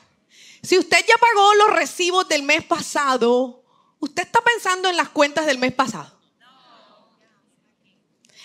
Si 0.62 0.78
usted 0.78 1.04
ya 1.06 1.16
pagó 1.16 1.54
los 1.54 1.70
recibos 1.70 2.28
del 2.28 2.42
mes 2.42 2.64
pasado, 2.64 3.64
¿usted 3.98 4.22
está 4.22 4.40
pensando 4.42 4.88
en 4.88 4.96
las 4.96 5.08
cuentas 5.08 5.46
del 5.46 5.58
mes 5.58 5.72
pasado? 5.72 6.18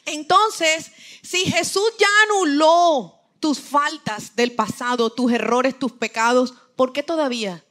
Entonces, 0.05 0.91
si 1.22 1.45
Jesús 1.45 1.91
ya 2.00 2.07
anuló 2.24 3.19
tus 3.39 3.60
faltas 3.60 4.36
del 4.36 4.53
pasado, 4.53 5.10
tus 5.12 5.31
errores, 5.31 5.77
tus 5.77 5.91
pecados, 5.91 6.53
¿por 6.75 6.93
qué 6.93 7.03
todavía 7.03 7.65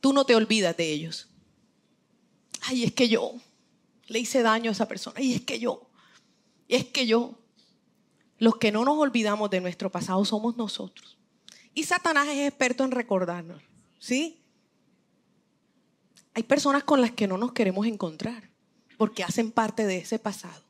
tú 0.00 0.12
no 0.12 0.24
te 0.24 0.34
olvidas 0.34 0.76
de 0.76 0.92
ellos? 0.92 1.29
Ay, 2.62 2.84
es 2.84 2.92
que 2.92 3.08
yo 3.08 3.34
le 4.06 4.18
hice 4.18 4.42
daño 4.42 4.70
a 4.70 4.72
esa 4.72 4.88
persona. 4.88 5.16
Ay, 5.18 5.34
es 5.34 5.42
que 5.42 5.58
yo. 5.58 5.88
Es 6.68 6.84
que 6.86 7.06
yo. 7.06 7.38
Los 8.38 8.56
que 8.56 8.72
no 8.72 8.84
nos 8.84 8.98
olvidamos 8.98 9.50
de 9.50 9.60
nuestro 9.60 9.90
pasado 9.90 10.24
somos 10.24 10.56
nosotros. 10.56 11.18
Y 11.74 11.84
Satanás 11.84 12.28
es 12.28 12.48
experto 12.48 12.84
en 12.84 12.90
recordarnos. 12.90 13.62
¿Sí? 13.98 14.42
Hay 16.34 16.42
personas 16.42 16.84
con 16.84 17.00
las 17.00 17.12
que 17.12 17.26
no 17.26 17.36
nos 17.36 17.52
queremos 17.52 17.86
encontrar 17.86 18.50
porque 18.96 19.24
hacen 19.24 19.50
parte 19.50 19.86
de 19.86 19.98
ese 19.98 20.18
pasado. 20.18 20.62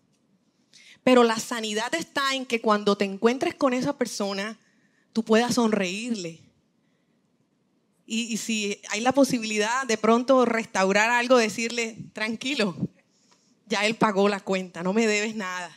Pero 1.02 1.24
la 1.24 1.38
sanidad 1.38 1.94
está 1.94 2.34
en 2.34 2.46
que 2.46 2.60
cuando 2.60 2.96
te 2.96 3.04
encuentres 3.04 3.54
con 3.54 3.72
esa 3.72 3.96
persona, 3.96 4.58
tú 5.12 5.24
puedas 5.24 5.54
sonreírle. 5.54 6.40
Y, 8.12 8.38
si 8.38 8.80
hay 8.88 9.00
la 9.00 9.12
posibilidad 9.12 9.86
de 9.86 9.96
pronto 9.96 10.44
restaurar 10.44 11.10
algo, 11.10 11.36
decirle, 11.36 11.96
tranquilo, 12.12 12.74
ya 13.66 13.86
él 13.86 13.94
pagó 13.94 14.28
la 14.28 14.40
cuenta, 14.40 14.82
no 14.82 14.92
me 14.92 15.06
debes 15.06 15.36
nada. 15.36 15.76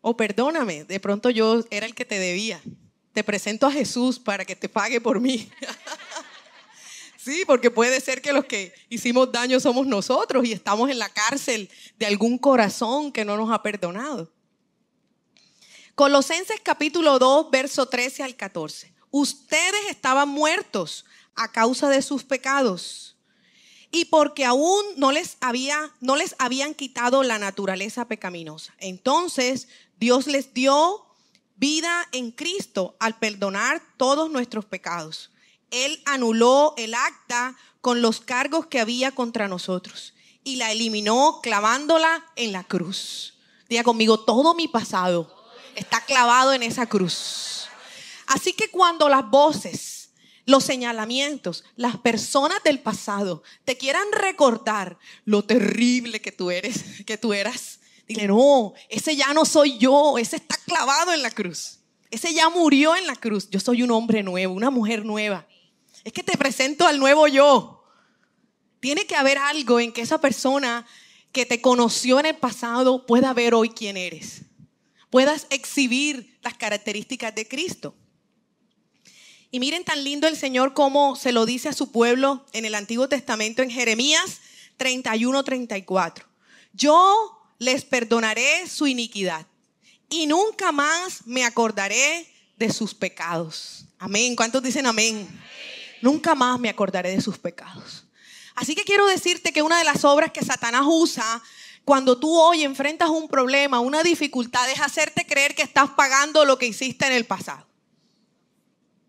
O 0.00 0.16
perdóname, 0.16 0.82
de 0.82 0.98
pronto 0.98 1.30
yo 1.30 1.64
era 1.70 1.86
el 1.86 1.94
que 1.94 2.04
te 2.04 2.18
debía 2.18 2.60
te 3.16 3.24
presento 3.24 3.66
a 3.66 3.72
Jesús 3.72 4.18
para 4.18 4.44
que 4.44 4.54
te 4.54 4.68
pague 4.68 5.00
por 5.00 5.20
mí. 5.20 5.48
sí, 7.16 7.44
porque 7.46 7.70
puede 7.70 7.98
ser 8.02 8.20
que 8.20 8.30
los 8.34 8.44
que 8.44 8.74
hicimos 8.90 9.32
daño 9.32 9.58
somos 9.58 9.86
nosotros 9.86 10.44
y 10.44 10.52
estamos 10.52 10.90
en 10.90 10.98
la 10.98 11.08
cárcel 11.08 11.70
de 11.98 12.04
algún 12.04 12.36
corazón 12.36 13.10
que 13.10 13.24
no 13.24 13.38
nos 13.38 13.50
ha 13.50 13.62
perdonado. 13.62 14.30
Colosenses 15.94 16.60
capítulo 16.62 17.18
2, 17.18 17.50
verso 17.50 17.86
13 17.86 18.22
al 18.22 18.36
14. 18.36 18.92
Ustedes 19.18 19.86
estaban 19.88 20.28
muertos 20.28 21.06
a 21.36 21.50
causa 21.50 21.88
de 21.88 22.02
sus 22.02 22.22
pecados 22.22 23.16
y 23.90 24.04
porque 24.04 24.44
aún 24.44 24.84
no 24.98 25.10
les 25.10 25.38
había 25.40 25.90
no 26.00 26.16
les 26.16 26.36
habían 26.38 26.74
quitado 26.74 27.22
la 27.22 27.38
naturaleza 27.38 28.08
pecaminosa. 28.08 28.74
Entonces, 28.76 29.68
Dios 29.98 30.26
les 30.26 30.52
dio 30.52 31.06
vida 31.56 32.06
en 32.12 32.30
Cristo 32.30 32.94
al 33.00 33.18
perdonar 33.18 33.80
todos 33.96 34.30
nuestros 34.30 34.66
pecados. 34.66 35.30
Él 35.70 36.02
anuló 36.04 36.74
el 36.76 36.92
acta 36.92 37.56
con 37.80 38.02
los 38.02 38.20
cargos 38.20 38.66
que 38.66 38.80
había 38.80 39.12
contra 39.12 39.48
nosotros 39.48 40.12
y 40.44 40.56
la 40.56 40.72
eliminó 40.72 41.40
clavándola 41.42 42.22
en 42.36 42.52
la 42.52 42.64
cruz. 42.64 43.38
Diga 43.70 43.82
conmigo, 43.82 44.20
todo 44.20 44.52
mi 44.52 44.68
pasado 44.68 45.34
está 45.74 46.04
clavado 46.04 46.52
en 46.52 46.62
esa 46.62 46.84
cruz. 46.84 47.55
Así 48.26 48.52
que 48.52 48.70
cuando 48.70 49.08
las 49.08 49.28
voces, 49.30 50.10
los 50.44 50.64
señalamientos, 50.64 51.64
las 51.76 51.96
personas 51.98 52.62
del 52.64 52.80
pasado 52.80 53.42
te 53.64 53.76
quieran 53.76 54.06
recordar 54.12 54.98
lo 55.24 55.44
terrible 55.44 56.20
que 56.20 56.32
tú 56.32 56.50
eres, 56.50 57.04
que 57.04 57.18
tú 57.18 57.32
eras, 57.32 57.80
Dile, 58.06 58.28
no, 58.28 58.72
ese 58.88 59.16
ya 59.16 59.34
no 59.34 59.44
soy 59.44 59.78
yo, 59.78 60.16
ese 60.18 60.36
está 60.36 60.56
clavado 60.64 61.12
en 61.12 61.22
la 61.22 61.30
cruz. 61.30 61.80
Ese 62.10 62.32
ya 62.32 62.48
murió 62.48 62.94
en 62.94 63.06
la 63.06 63.16
cruz. 63.16 63.50
Yo 63.50 63.58
soy 63.58 63.82
un 63.82 63.90
hombre 63.90 64.22
nuevo, 64.22 64.54
una 64.54 64.70
mujer 64.70 65.04
nueva. 65.04 65.46
Es 66.04 66.12
que 66.12 66.22
te 66.22 66.38
presento 66.38 66.86
al 66.86 67.00
nuevo 67.00 67.26
yo. 67.26 67.84
Tiene 68.78 69.06
que 69.06 69.16
haber 69.16 69.38
algo 69.38 69.80
en 69.80 69.92
que 69.92 70.02
esa 70.02 70.20
persona 70.20 70.86
que 71.32 71.46
te 71.46 71.60
conoció 71.60 72.20
en 72.20 72.26
el 72.26 72.36
pasado 72.36 73.06
pueda 73.06 73.34
ver 73.34 73.54
hoy 73.54 73.70
quién 73.70 73.96
eres. 73.96 74.42
Puedas 75.10 75.48
exhibir 75.50 76.38
las 76.42 76.54
características 76.54 77.34
de 77.34 77.48
Cristo. 77.48 77.94
Y 79.50 79.60
miren 79.60 79.84
tan 79.84 80.02
lindo 80.02 80.26
el 80.26 80.36
Señor 80.36 80.74
como 80.74 81.16
se 81.16 81.32
lo 81.32 81.46
dice 81.46 81.68
a 81.68 81.72
su 81.72 81.92
pueblo 81.92 82.44
en 82.52 82.64
el 82.64 82.74
Antiguo 82.74 83.08
Testamento 83.08 83.62
en 83.62 83.70
Jeremías 83.70 84.40
31, 84.76 85.44
34. 85.44 86.26
Yo 86.72 87.50
les 87.58 87.84
perdonaré 87.84 88.68
su 88.68 88.86
iniquidad 88.86 89.46
y 90.08 90.26
nunca 90.26 90.72
más 90.72 91.26
me 91.26 91.44
acordaré 91.44 92.26
de 92.56 92.72
sus 92.72 92.94
pecados. 92.94 93.84
Amén. 93.98 94.36
¿Cuántos 94.36 94.62
dicen 94.62 94.86
amén? 94.86 95.28
Nunca 96.02 96.34
más 96.34 96.58
me 96.58 96.68
acordaré 96.68 97.10
de 97.10 97.20
sus 97.20 97.38
pecados. 97.38 98.04
Así 98.54 98.74
que 98.74 98.84
quiero 98.84 99.06
decirte 99.06 99.52
que 99.52 99.62
una 99.62 99.78
de 99.78 99.84
las 99.84 100.04
obras 100.04 100.32
que 100.32 100.44
Satanás 100.44 100.84
usa 100.86 101.42
cuando 101.84 102.18
tú 102.18 102.34
hoy 102.34 102.64
enfrentas 102.64 103.10
un 103.10 103.28
problema, 103.28 103.80
una 103.80 104.02
dificultad, 104.02 104.68
es 104.70 104.80
hacerte 104.80 105.24
creer 105.24 105.54
que 105.54 105.62
estás 105.62 105.90
pagando 105.90 106.44
lo 106.44 106.58
que 106.58 106.66
hiciste 106.66 107.06
en 107.06 107.12
el 107.12 107.26
pasado. 107.26 107.66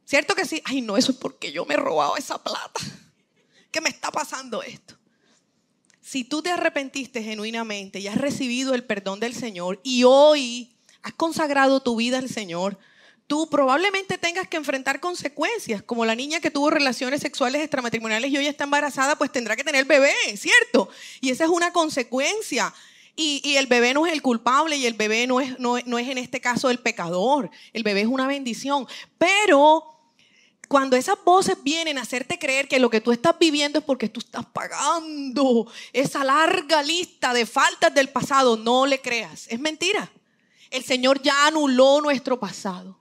¿Cierto 0.07 0.33
que 0.33 0.45
sí? 0.45 0.61
Ay, 0.65 0.81
no, 0.81 0.97
eso 0.97 1.11
es 1.11 1.17
porque 1.19 1.51
yo 1.51 1.65
me 1.65 1.75
he 1.75 1.77
robado 1.77 2.17
esa 2.17 2.43
plata. 2.43 2.81
¿Qué 3.69 3.81
me 3.81 3.89
está 3.89 4.09
pasando 4.09 4.63
esto? 4.63 4.97
si 6.07 6.23
tú 6.23 6.41
te 6.41 6.51
arrepentiste 6.51 7.21
genuinamente 7.21 7.99
y 7.99 8.07
has 8.07 8.15
recibido 8.15 8.73
el 8.73 8.85
perdón 8.85 9.19
del 9.19 9.33
Señor 9.33 9.81
y 9.83 10.05
hoy 10.05 10.71
has 11.03 11.11
consagrado 11.11 11.81
tu 11.81 11.97
vida 11.97 12.17
al 12.17 12.29
Señor, 12.29 12.79
tú 13.27 13.49
probablemente 13.49 14.17
tengas 14.17 14.47
que 14.47 14.55
enfrentar 14.55 15.01
consecuencias, 15.01 15.83
como 15.83 16.05
la 16.05 16.15
niña 16.15 16.39
que 16.39 16.49
tuvo 16.49 16.69
relaciones 16.69 17.19
sexuales 17.19 17.61
extramatrimoniales 17.61 18.31
y 18.31 18.37
hoy 18.37 18.47
está 18.47 18.63
embarazada, 18.63 19.17
pues 19.17 19.33
tendrá 19.33 19.57
que 19.57 19.65
tener 19.65 19.83
bebé, 19.83 20.13
¿cierto? 20.37 20.87
Y 21.19 21.31
esa 21.31 21.43
es 21.43 21.49
una 21.49 21.73
consecuencia. 21.73 22.73
Y, 23.17 23.57
el 23.57 23.67
bebé 23.67 23.93
no 23.93 24.07
es 24.07 24.13
el 24.13 24.21
culpable 24.21 24.77
y 24.77 24.85
el 24.85 24.93
bebé 24.93 25.27
no 25.27 25.41
es, 25.41 25.59
no, 25.59 25.77
no 25.85 25.99
es 25.99 26.07
en 26.07 26.19
este 26.19 26.39
caso 26.39 26.69
el 26.69 26.79
pecador, 26.79 27.49
el 27.73 27.83
bebé 27.83 28.01
es 28.01 28.07
una 28.07 28.27
bendición. 28.27 28.87
Pero 29.17 29.96
cuando 30.67 30.97
esas 30.97 31.17
voces 31.23 31.57
vienen 31.63 31.97
a 31.97 32.01
hacerte 32.01 32.37
creer 32.37 32.67
que 32.67 32.79
lo 32.79 32.89
que 32.89 32.99
tú 32.99 33.11
estás 33.11 33.37
viviendo 33.39 33.79
es 33.79 33.85
porque 33.85 34.09
tú 34.09 34.19
estás 34.19 34.45
pagando 34.45 35.71
esa 35.93 36.23
larga 36.23 36.83
lista 36.83 37.33
de 37.33 37.45
faltas 37.45 37.93
del 37.93 38.09
pasado, 38.09 38.57
no 38.57 38.85
le 38.85 39.01
creas. 39.01 39.47
Es 39.47 39.59
mentira. 39.59 40.11
El 40.69 40.83
Señor 40.83 41.21
ya 41.21 41.47
anuló 41.47 42.01
nuestro 42.01 42.39
pasado. 42.39 42.99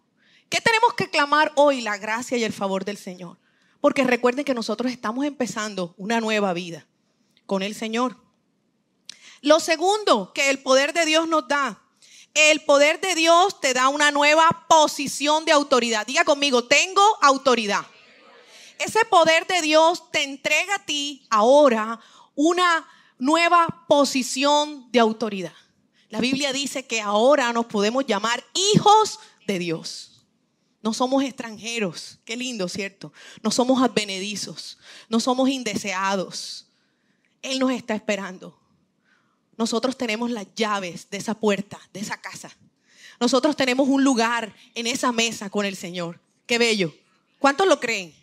¿Qué 0.49 0.61
tenemos 0.61 0.94
que 0.94 1.11
clamar 1.11 1.52
hoy? 1.56 1.80
La 1.80 1.96
gracia 1.96 2.38
y 2.38 2.44
el 2.44 2.52
favor 2.52 2.85
del 2.85 2.96
Señor. 2.96 3.38
Porque 3.80 4.04
recuerden 4.04 4.44
que 4.44 4.54
nosotros 4.54 4.92
estamos 4.92 5.25
empezando 5.25 5.94
una 5.96 6.20
nueva 6.20 6.52
vida 6.52 6.87
con 7.46 7.62
el 7.62 7.75
Señor. 7.75 8.16
Lo 9.42 9.61
segundo 9.61 10.32
que 10.32 10.50
el 10.50 10.61
poder 10.61 10.92
de 10.92 11.04
Dios 11.04 11.28
nos 11.28 11.49
da, 11.49 11.82
el 12.36 12.60
poder 12.64 13.00
de 13.00 13.14
Dios 13.14 13.60
te 13.60 13.72
da 13.72 13.88
una 13.88 14.10
nueva 14.10 14.66
posición 14.68 15.46
de 15.46 15.52
autoridad. 15.52 16.06
Diga 16.06 16.24
conmigo, 16.24 16.64
tengo 16.64 17.02
autoridad. 17.22 17.86
Ese 18.78 19.06
poder 19.06 19.46
de 19.46 19.62
Dios 19.62 20.10
te 20.10 20.22
entrega 20.22 20.74
a 20.74 20.84
ti 20.84 21.26
ahora 21.30 21.98
una 22.34 22.86
nueva 23.18 23.86
posición 23.88 24.92
de 24.92 25.00
autoridad. 25.00 25.54
La 26.10 26.20
Biblia 26.20 26.52
dice 26.52 26.86
que 26.86 27.00
ahora 27.00 27.52
nos 27.54 27.66
podemos 27.66 28.04
llamar 28.06 28.44
hijos 28.52 29.18
de 29.46 29.58
Dios. 29.58 30.26
No 30.82 30.92
somos 30.92 31.24
extranjeros. 31.24 32.18
Qué 32.26 32.36
lindo, 32.36 32.68
¿cierto? 32.68 33.12
No 33.42 33.50
somos 33.50 33.82
advenedizos. 33.82 34.78
No 35.08 35.20
somos 35.20 35.48
indeseados. 35.48 36.66
Él 37.40 37.58
nos 37.58 37.72
está 37.72 37.94
esperando. 37.94 38.58
Nosotros 39.58 39.96
tenemos 39.96 40.30
las 40.30 40.46
llaves 40.54 41.08
de 41.10 41.16
esa 41.16 41.34
puerta, 41.34 41.80
de 41.92 42.00
esa 42.00 42.20
casa. 42.20 42.50
Nosotros 43.18 43.56
tenemos 43.56 43.88
un 43.88 44.04
lugar 44.04 44.54
en 44.75 44.86
esa 44.86 45.12
mesa 45.12 45.48
con 45.48 45.64
el 45.64 45.76
Señor. 45.76 46.20
Qué 46.46 46.58
bello. 46.58 46.94
¿Cuántos 47.38 47.66
lo 47.66 47.80
creen? 47.80 48.14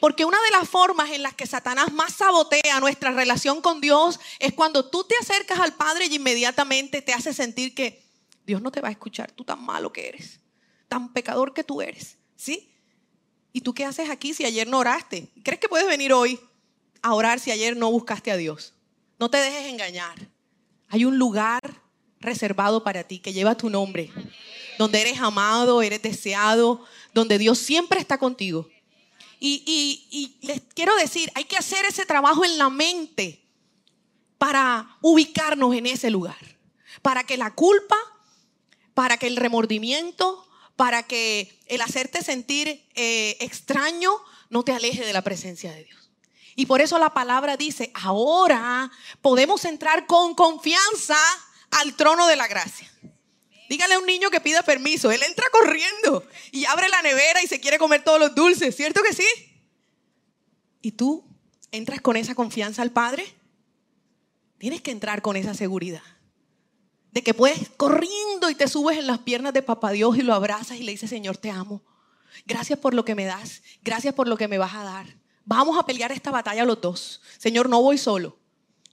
Porque 0.00 0.24
una 0.24 0.40
de 0.42 0.50
las 0.50 0.68
formas 0.68 1.10
en 1.10 1.22
las 1.22 1.34
que 1.34 1.46
Satanás 1.46 1.92
más 1.92 2.14
sabotea 2.14 2.78
nuestra 2.80 3.10
relación 3.10 3.62
con 3.62 3.80
Dios 3.80 4.20
es 4.38 4.52
cuando 4.52 4.88
tú 4.90 5.04
te 5.04 5.16
acercas 5.16 5.58
al 5.60 5.74
Padre 5.74 6.06
y 6.06 6.16
inmediatamente 6.16 7.00
te 7.00 7.12
hace 7.12 7.32
sentir 7.32 7.74
que 7.74 8.04
Dios 8.46 8.60
no 8.60 8.70
te 8.70 8.80
va 8.80 8.88
a 8.88 8.90
escuchar, 8.90 9.32
tú 9.32 9.44
tan 9.44 9.64
malo 9.64 9.92
que 9.92 10.08
eres, 10.08 10.40
tan 10.88 11.12
pecador 11.12 11.54
que 11.54 11.64
tú 11.64 11.80
eres, 11.80 12.18
¿sí? 12.36 12.70
¿Y 13.52 13.62
tú 13.62 13.72
qué 13.72 13.84
haces 13.84 14.10
aquí 14.10 14.34
si 14.34 14.44
ayer 14.44 14.68
no 14.68 14.80
oraste? 14.80 15.30
¿Crees 15.42 15.60
que 15.60 15.68
puedes 15.68 15.86
venir 15.86 16.12
hoy 16.12 16.38
a 17.00 17.14
orar 17.14 17.40
si 17.40 17.50
ayer 17.50 17.76
no 17.76 17.90
buscaste 17.90 18.30
a 18.30 18.36
Dios? 18.36 18.74
No 19.18 19.30
te 19.30 19.38
dejes 19.38 19.66
engañar. 19.66 20.28
Hay 20.94 21.04
un 21.04 21.18
lugar 21.18 21.60
reservado 22.20 22.84
para 22.84 23.02
ti 23.02 23.18
que 23.18 23.32
lleva 23.32 23.56
tu 23.56 23.68
nombre, 23.68 24.12
donde 24.78 25.00
eres 25.00 25.18
amado, 25.18 25.82
eres 25.82 26.00
deseado, 26.02 26.84
donde 27.12 27.36
Dios 27.36 27.58
siempre 27.58 27.98
está 27.98 28.16
contigo. 28.16 28.68
Y, 29.40 30.38
les 30.42 30.60
quiero 30.72 30.94
decir, 30.94 31.32
hay 31.34 31.46
que 31.46 31.56
hacer 31.56 31.84
ese 31.84 32.06
trabajo 32.06 32.44
en 32.44 32.58
la 32.58 32.70
mente 32.70 33.44
para 34.38 34.96
ubicarnos 35.02 35.74
en 35.74 35.86
ese 35.86 36.10
lugar, 36.10 36.60
para 37.02 37.24
que 37.24 37.36
la 37.36 37.52
culpa, 37.56 37.96
para 38.94 39.16
que 39.16 39.26
el 39.26 39.34
remordimiento, 39.34 40.46
para 40.76 41.02
que 41.02 41.58
el 41.66 41.80
hacerte 41.80 42.22
sentir 42.22 42.68
eh, 42.94 43.36
extraño 43.40 44.12
no 44.48 44.62
te 44.62 44.70
aleje 44.70 45.04
de 45.04 45.12
la 45.12 45.22
presencia 45.22 45.72
de 45.72 45.86
Dios. 45.86 46.03
Y 46.56 46.66
por 46.66 46.80
eso 46.80 46.98
la 46.98 47.10
palabra 47.10 47.56
dice, 47.56 47.90
ahora 47.94 48.90
podemos 49.20 49.64
entrar 49.64 50.06
con 50.06 50.34
confianza 50.34 51.18
al 51.70 51.94
trono 51.94 52.26
de 52.26 52.36
la 52.36 52.46
gracia. 52.46 52.90
Dígale 53.68 53.94
a 53.94 53.98
un 53.98 54.06
niño 54.06 54.30
que 54.30 54.40
pida 54.40 54.62
permiso. 54.62 55.10
Él 55.10 55.22
entra 55.22 55.46
corriendo 55.50 56.26
y 56.52 56.64
abre 56.66 56.88
la 56.88 57.02
nevera 57.02 57.42
y 57.42 57.46
se 57.46 57.60
quiere 57.60 57.78
comer 57.78 58.04
todos 58.04 58.20
los 58.20 58.34
dulces. 58.34 58.76
¿Cierto 58.76 59.02
que 59.02 59.14
sí? 59.14 59.26
¿Y 60.82 60.92
tú 60.92 61.24
entras 61.72 62.00
con 62.00 62.16
esa 62.16 62.34
confianza 62.34 62.82
al 62.82 62.92
Padre? 62.92 63.24
Tienes 64.58 64.80
que 64.82 64.90
entrar 64.90 65.22
con 65.22 65.36
esa 65.36 65.54
seguridad. 65.54 66.02
De 67.10 67.22
que 67.22 67.34
puedes 67.34 67.70
corriendo 67.70 68.50
y 68.50 68.54
te 68.54 68.68
subes 68.68 68.98
en 68.98 69.06
las 69.06 69.20
piernas 69.20 69.54
de 69.54 69.62
Papá 69.62 69.92
Dios 69.92 70.16
y 70.18 70.22
lo 70.22 70.34
abrazas 70.34 70.78
y 70.78 70.82
le 70.82 70.92
dices, 70.92 71.10
Señor, 71.10 71.36
te 71.36 71.50
amo. 71.50 71.82
Gracias 72.46 72.78
por 72.78 72.92
lo 72.92 73.04
que 73.04 73.14
me 73.14 73.24
das. 73.24 73.62
Gracias 73.82 74.14
por 74.14 74.28
lo 74.28 74.36
que 74.36 74.48
me 74.48 74.58
vas 74.58 74.74
a 74.74 74.84
dar. 74.84 75.23
Vamos 75.44 75.78
a 75.78 75.84
pelear 75.84 76.12
esta 76.12 76.30
batalla 76.30 76.64
los 76.64 76.80
dos. 76.80 77.20
Señor, 77.38 77.68
no 77.68 77.82
voy 77.82 77.98
solo. 77.98 78.38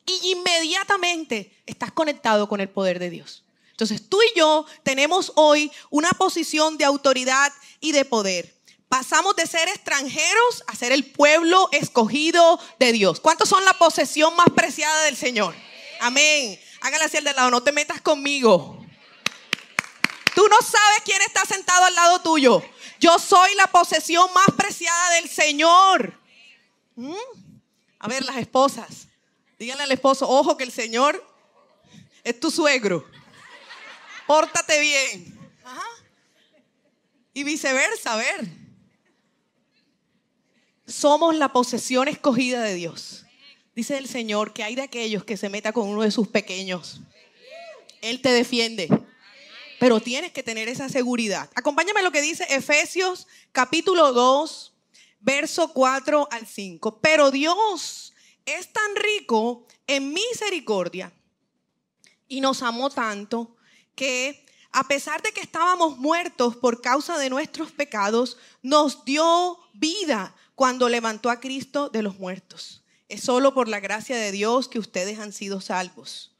Y 0.05 0.31
inmediatamente 0.31 1.61
estás 1.65 1.91
conectado 1.91 2.49
con 2.49 2.59
el 2.59 2.69
poder 2.69 2.99
de 2.99 3.09
Dios. 3.09 3.43
Entonces 3.71 4.07
tú 4.09 4.21
y 4.21 4.37
yo 4.37 4.65
tenemos 4.83 5.31
hoy 5.35 5.71
una 5.89 6.09
posición 6.11 6.77
de 6.77 6.85
autoridad 6.85 7.51
y 7.79 7.93
de 7.93 8.05
poder. 8.05 8.61
Pasamos 8.89 9.35
de 9.37 9.47
ser 9.47 9.69
extranjeros 9.69 10.63
a 10.67 10.75
ser 10.75 10.91
el 10.91 11.05
pueblo 11.05 11.69
escogido 11.71 12.59
de 12.77 12.91
Dios. 12.91 13.21
¿Cuántos 13.21 13.47
son 13.47 13.63
la 13.63 13.73
posesión 13.73 14.35
más 14.35 14.49
preciada 14.53 15.03
del 15.03 15.15
Señor? 15.15 15.55
Amén. 16.01 16.59
Hágale 16.81 17.05
al 17.05 17.23
de 17.23 17.33
lado, 17.33 17.49
no 17.51 17.63
te 17.63 17.71
metas 17.71 18.01
conmigo. 18.01 18.85
Tú 20.35 20.47
no 20.47 20.57
sabes 20.61 21.01
quién 21.05 21.21
está 21.21 21.45
sentado 21.45 21.85
al 21.85 21.95
lado 21.95 22.21
tuyo. 22.21 22.61
Yo 22.99 23.17
soy 23.17 23.55
la 23.55 23.67
posesión 23.67 24.31
más 24.33 24.47
preciada 24.57 25.11
del 25.11 25.29
Señor. 25.29 26.20
¿Mm? 27.01 27.15
A 27.97 28.07
ver, 28.07 28.23
las 28.23 28.37
esposas. 28.37 29.07
Díganle 29.57 29.83
al 29.83 29.91
esposo, 29.91 30.29
ojo 30.29 30.55
que 30.55 30.63
el 30.63 30.71
Señor 30.71 31.25
es 32.23 32.39
tu 32.39 32.51
suegro. 32.51 33.03
Pórtate 34.27 34.79
bien. 34.79 35.39
Y 37.33 37.43
viceversa, 37.43 38.13
a 38.13 38.17
ver. 38.17 38.47
Somos 40.85 41.35
la 41.35 41.51
posesión 41.51 42.07
escogida 42.07 42.61
de 42.61 42.75
Dios. 42.75 43.25
Dice 43.75 43.97
el 43.97 44.07
Señor 44.07 44.53
que 44.53 44.63
hay 44.63 44.75
de 44.75 44.83
aquellos 44.83 45.23
que 45.23 45.37
se 45.37 45.49
meta 45.49 45.73
con 45.73 45.87
uno 45.87 46.03
de 46.03 46.11
sus 46.11 46.27
pequeños. 46.27 47.01
Él 48.01 48.21
te 48.21 48.29
defiende. 48.29 48.89
Pero 49.79 50.01
tienes 50.01 50.31
que 50.31 50.43
tener 50.43 50.67
esa 50.69 50.87
seguridad. 50.87 51.49
Acompáñame 51.55 52.01
a 52.01 52.03
lo 52.03 52.11
que 52.11 52.21
dice 52.21 52.45
Efesios 52.49 53.27
capítulo 53.51 54.13
2, 54.13 54.71
verso 55.21 55.71
4 55.73 56.27
al 56.31 56.45
5. 56.45 56.99
Pero 56.99 57.31
Dios 57.31 58.13
es 58.45 58.71
tan 58.73 58.95
rico 58.95 59.65
en 59.87 60.13
misericordia 60.13 61.13
y 62.27 62.41
nos 62.41 62.61
amó 62.61 62.89
tanto 62.89 63.55
que 63.95 64.45
a 64.71 64.87
pesar 64.87 65.21
de 65.21 65.31
que 65.31 65.41
estábamos 65.41 65.97
muertos 65.97 66.55
por 66.55 66.81
causa 66.81 67.17
de 67.17 67.29
nuestros 67.29 67.71
pecados, 67.71 68.37
nos 68.61 69.03
dio 69.03 69.59
vida 69.73 70.33
cuando 70.55 70.87
levantó 70.87 71.29
a 71.29 71.39
Cristo 71.39 71.89
de 71.89 72.01
los 72.01 72.19
muertos. 72.19 72.83
Es 73.09 73.21
solo 73.23 73.53
por 73.53 73.67
la 73.67 73.81
gracia 73.81 74.15
de 74.15 74.31
Dios 74.31 74.69
que 74.69 74.79
ustedes 74.79 75.19
han 75.19 75.33
sido 75.33 75.59
salvos. 75.59 76.31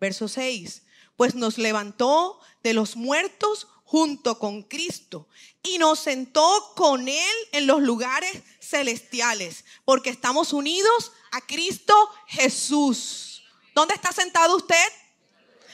Verso 0.00 0.26
6. 0.26 0.82
Pues 1.16 1.36
nos 1.36 1.58
levantó 1.58 2.40
de 2.64 2.74
los 2.74 2.96
muertos 2.96 3.68
junto 3.88 4.38
con 4.38 4.64
Cristo 4.64 5.28
y 5.62 5.78
nos 5.78 6.00
sentó 6.00 6.74
con 6.76 7.08
Él 7.08 7.34
en 7.52 7.66
los 7.66 7.80
lugares 7.80 8.42
celestiales, 8.60 9.64
porque 9.86 10.10
estamos 10.10 10.52
unidos 10.52 11.12
a 11.32 11.40
Cristo 11.40 11.94
Jesús. 12.26 13.42
¿Dónde 13.74 13.94
está 13.94 14.12
sentado 14.12 14.56
usted? 14.56 14.76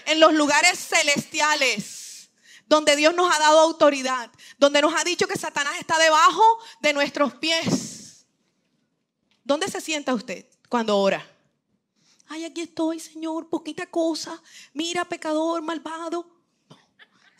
En 0.06 0.20
los 0.20 0.32
lugares 0.32 0.78
celestiales, 0.78 2.30
donde 2.68 2.94
Dios 2.94 3.16
nos 3.16 3.34
ha 3.34 3.38
dado 3.40 3.58
autoridad, 3.58 4.30
donde 4.58 4.80
nos 4.80 4.94
ha 4.94 5.02
dicho 5.02 5.26
que 5.26 5.36
Satanás 5.36 5.74
está 5.80 5.98
debajo 5.98 6.44
de 6.82 6.92
nuestros 6.92 7.34
pies. 7.34 8.26
¿Dónde 9.42 9.68
se 9.68 9.80
sienta 9.80 10.14
usted 10.14 10.46
cuando 10.68 10.96
ora? 10.96 11.28
Ay, 12.28 12.44
aquí 12.44 12.60
estoy, 12.60 13.00
Señor, 13.00 13.48
poquita 13.48 13.86
cosa. 13.86 14.40
Mira, 14.72 15.04
pecador, 15.04 15.62
malvado 15.62 16.43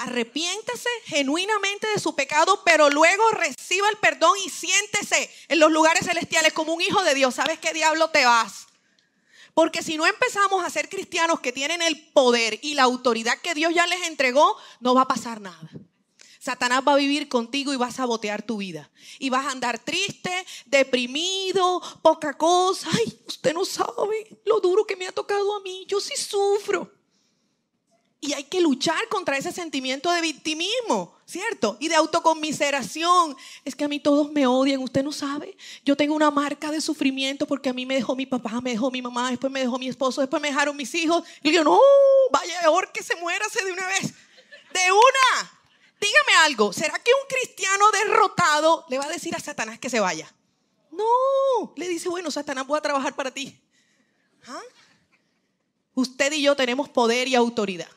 arrepiéntese 0.05 0.89
genuinamente 1.05 1.87
de 1.89 1.99
su 1.99 2.15
pecado, 2.15 2.63
pero 2.65 2.91
luego 2.91 3.29
reciba 3.33 3.89
el 3.89 3.97
perdón 3.97 4.37
y 4.45 4.51
siéntese 4.51 5.31
en 5.49 5.59
los 5.59 5.71
lugares 5.71 6.07
celestiales 6.07 6.53
como 6.53 6.73
un 6.75 6.81
hijo 6.81 7.03
de 7.03 7.15
Dios. 7.15 7.35
¿Sabes 7.35 7.59
qué 7.59 7.73
diablo 7.73 8.11
te 8.11 8.25
vas? 8.25 8.67
Porque 9.55 9.83
si 9.83 9.97
no 9.97 10.07
empezamos 10.07 10.65
a 10.65 10.71
ser 10.71 10.89
cristianos 10.89 11.41
que 11.41 11.53
tienen 11.53 11.81
el 11.81 12.11
poder 12.13 12.59
y 12.63 12.75
la 12.75 12.83
autoridad 12.83 13.39
que 13.41 13.55
Dios 13.55 13.73
ya 13.75 13.87
les 13.87 14.03
entregó, 14.03 14.57
no 14.81 14.95
va 14.95 15.03
a 15.03 15.09
pasar 15.09 15.41
nada. 15.41 15.71
Satanás 16.41 16.83
va 16.87 16.93
a 16.93 16.97
vivir 16.97 17.29
contigo 17.29 17.73
y 17.73 17.77
va 17.77 17.87
a 17.87 17.93
sabotear 17.93 18.43
tu 18.43 18.59
vida. 18.59 18.91
Y 19.19 19.31
vas 19.31 19.47
a 19.47 19.51
andar 19.51 19.79
triste, 19.79 20.31
deprimido, 20.67 21.81
poca 22.03 22.37
cosa. 22.37 22.91
Ay, 22.93 23.19
usted 23.27 23.55
no 23.55 23.65
sabe 23.65 24.39
lo 24.45 24.61
duro 24.61 24.85
que 24.85 24.97
me 24.97 25.07
ha 25.07 25.13
tocado 25.13 25.57
a 25.57 25.61
mí. 25.61 25.87
Yo 25.89 26.01
sí 26.01 26.15
sufro. 26.17 26.93
Y 28.25 28.33
hay 28.33 28.45
que 28.45 28.63
luchar 28.63 29.07
contra 29.09 29.37
ese 29.37 29.53
sentimiento 29.53 30.11
de 30.11 30.23
victimismo, 30.23 31.15
¿cierto? 31.27 31.77
Y 31.79 31.89
de 31.89 31.97
autoconmiseración. 31.97 33.37
Es 33.67 33.77
que 33.77 33.85
a 33.85 33.89
mí 33.89 34.01
todos 34.01 34.33
me 34.33 34.47
odian, 34.47 34.81
usted 34.81 35.03
no 35.03 35.13
sabe. 35.13 35.59
Yo 35.85 35.95
tengo 35.95 36.15
una 36.15 36.31
marca 36.31 36.71
de 36.71 36.81
sufrimiento 36.81 37.47
porque 37.47 37.69
a 37.69 37.75
mí 37.75 37.85
me 37.85 37.97
dejó 37.97 38.17
mi 38.17 38.25
papá, 38.25 38.63
me 38.63 38.71
dejó 38.71 38.91
mi 38.91 39.03
mamá, 39.03 39.29
después 39.29 39.53
me 39.53 39.61
dejó 39.61 39.79
mi 39.79 39.89
esposo, 39.89 40.23
después 40.23 40.41
me 40.41 40.49
dejaron 40.49 40.75
mis 40.75 40.95
hijos. 40.95 41.23
Y 41.43 41.53
yo, 41.53 41.63
no, 41.63 41.79
vaya, 42.31 42.63
mejor 42.63 42.91
que 42.93 43.03
se 43.03 43.15
muérase 43.17 43.63
de 43.63 43.73
una 43.73 43.87
vez. 43.89 44.15
De 44.73 44.91
una. 44.91 45.61
Dígame 46.01 46.47
algo, 46.47 46.73
¿será 46.73 46.99
que 46.99 47.11
un 47.13 47.29
cristiano 47.29 47.91
derrotado 47.91 48.87
le 48.89 48.97
va 48.97 49.05
a 49.05 49.11
decir 49.11 49.35
a 49.37 49.39
Satanás 49.39 49.79
que 49.79 49.91
se 49.91 50.01
vaya? 50.01 50.33
No, 50.91 51.75
le 51.77 51.89
dice, 51.89 52.09
bueno, 52.09 52.31
Satanás, 52.31 52.67
voy 52.67 52.79
a 52.79 52.81
trabajar 52.81 53.15
para 53.15 53.31
ti. 53.31 53.61
¿Ah? 54.47 54.63
Usted 55.95 56.33
y 56.33 56.43
yo 56.43 56.57
tenemos 56.57 56.89
poder 56.89 57.29
y 57.29 57.35
autoridad. 57.35 57.89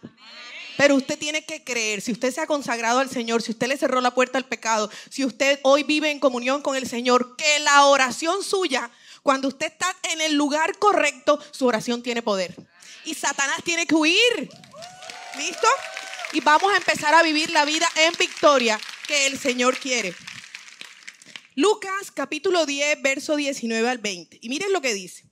Pero 0.77 0.95
usted 0.95 1.17
tiene 1.17 1.43
que 1.43 1.63
creer, 1.63 2.01
si 2.01 2.11
usted 2.11 2.31
se 2.31 2.39
ha 2.39 2.45
consagrado 2.45 2.99
al 2.99 3.09
Señor, 3.09 3.41
si 3.41 3.51
usted 3.51 3.67
le 3.67 3.77
cerró 3.77 3.99
la 3.99 4.13
puerta 4.13 4.37
al 4.37 4.45
pecado, 4.45 4.91
si 5.09 5.25
usted 5.25 5.59
hoy 5.63 5.81
vive 5.81 6.11
en 6.11 6.19
comunión 6.19 6.61
con 6.61 6.75
el 6.75 6.87
Señor, 6.87 7.35
que 7.35 7.59
la 7.61 7.85
oración 7.85 8.43
suya, 8.43 8.91
cuando 9.23 9.47
usted 9.47 9.65
está 9.65 9.93
en 10.13 10.21
el 10.21 10.35
lugar 10.35 10.77
correcto, 10.77 11.39
su 11.51 11.65
oración 11.65 12.03
tiene 12.03 12.21
poder. 12.21 12.55
Y 13.05 13.15
Satanás 13.15 13.57
tiene 13.63 13.87
que 13.87 13.95
huir. 13.95 14.49
¿Listo? 15.37 15.67
Y 16.33 16.41
vamos 16.41 16.71
a 16.71 16.77
empezar 16.77 17.15
a 17.15 17.23
vivir 17.23 17.49
la 17.49 17.65
vida 17.65 17.89
en 17.95 18.13
victoria 18.19 18.79
que 19.07 19.25
el 19.25 19.39
Señor 19.39 19.77
quiere. 19.77 20.13
Lucas 21.55 22.11
capítulo 22.13 22.67
10, 22.67 23.01
verso 23.01 23.35
19 23.35 23.89
al 23.89 23.97
20. 23.97 24.37
Y 24.41 24.49
miren 24.49 24.71
lo 24.71 24.81
que 24.81 24.93
dice. 24.93 25.25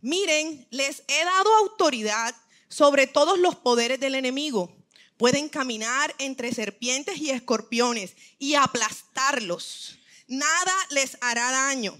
Miren, 0.00 0.66
les 0.70 1.02
he 1.08 1.24
dado 1.24 1.54
autoridad 1.56 2.34
sobre 2.68 3.06
todos 3.06 3.38
los 3.38 3.56
poderes 3.56 3.98
del 3.98 4.14
enemigo. 4.14 4.76
Pueden 5.16 5.48
caminar 5.48 6.14
entre 6.18 6.54
serpientes 6.54 7.18
y 7.18 7.30
escorpiones 7.30 8.14
y 8.38 8.54
aplastarlos. 8.54 9.98
Nada 10.28 10.74
les 10.90 11.18
hará 11.20 11.50
daño. 11.50 11.98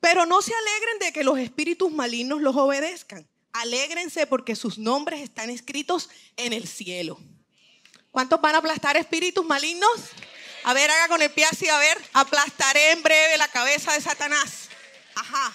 Pero 0.00 0.26
no 0.26 0.42
se 0.42 0.52
alegren 0.52 0.98
de 0.98 1.12
que 1.12 1.22
los 1.22 1.38
espíritus 1.38 1.92
malignos 1.92 2.40
los 2.40 2.56
obedezcan. 2.56 3.28
Alégrense 3.52 4.26
porque 4.26 4.56
sus 4.56 4.78
nombres 4.78 5.20
están 5.20 5.50
escritos 5.50 6.08
en 6.36 6.52
el 6.52 6.66
cielo. 6.66 7.20
¿Cuántos 8.10 8.40
van 8.40 8.56
a 8.56 8.58
aplastar 8.58 8.96
espíritus 8.96 9.44
malignos? 9.44 9.90
A 10.64 10.74
ver, 10.74 10.90
haga 10.90 11.08
con 11.08 11.22
el 11.22 11.30
pie 11.30 11.44
así, 11.44 11.68
a 11.68 11.78
ver. 11.78 11.98
Aplastaré 12.12 12.92
en 12.92 13.02
breve 13.02 13.36
la 13.36 13.48
cabeza 13.48 13.92
de 13.92 14.00
Satanás. 14.00 14.68
Ajá. 15.14 15.52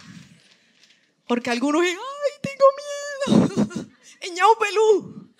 Porque 1.27 1.49
algunos 1.49 1.81
dicen, 1.81 1.97
ay, 1.99 2.49
tengo 3.27 3.45
miedo. 3.57 3.85
Eñao 4.21 4.57
pelú. 4.57 5.31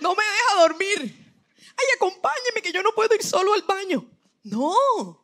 No 0.00 0.14
me 0.14 0.24
deja 0.24 0.62
dormir. 0.62 1.34
Ay, 1.76 1.86
acompáñeme 1.96 2.62
que 2.62 2.72
yo 2.72 2.82
no 2.82 2.92
puedo 2.92 3.14
ir 3.14 3.22
solo 3.22 3.52
al 3.52 3.62
baño. 3.62 4.06
No. 4.42 5.22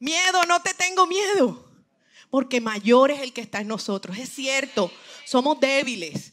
Miedo, 0.00 0.42
no 0.46 0.60
te 0.62 0.74
tengo 0.74 1.06
miedo. 1.06 1.64
Porque 2.30 2.60
mayor 2.60 3.10
es 3.10 3.20
el 3.20 3.32
que 3.32 3.40
está 3.40 3.60
en 3.60 3.68
nosotros. 3.68 4.18
Es 4.18 4.30
cierto, 4.30 4.90
somos 5.24 5.60
débiles. 5.60 6.32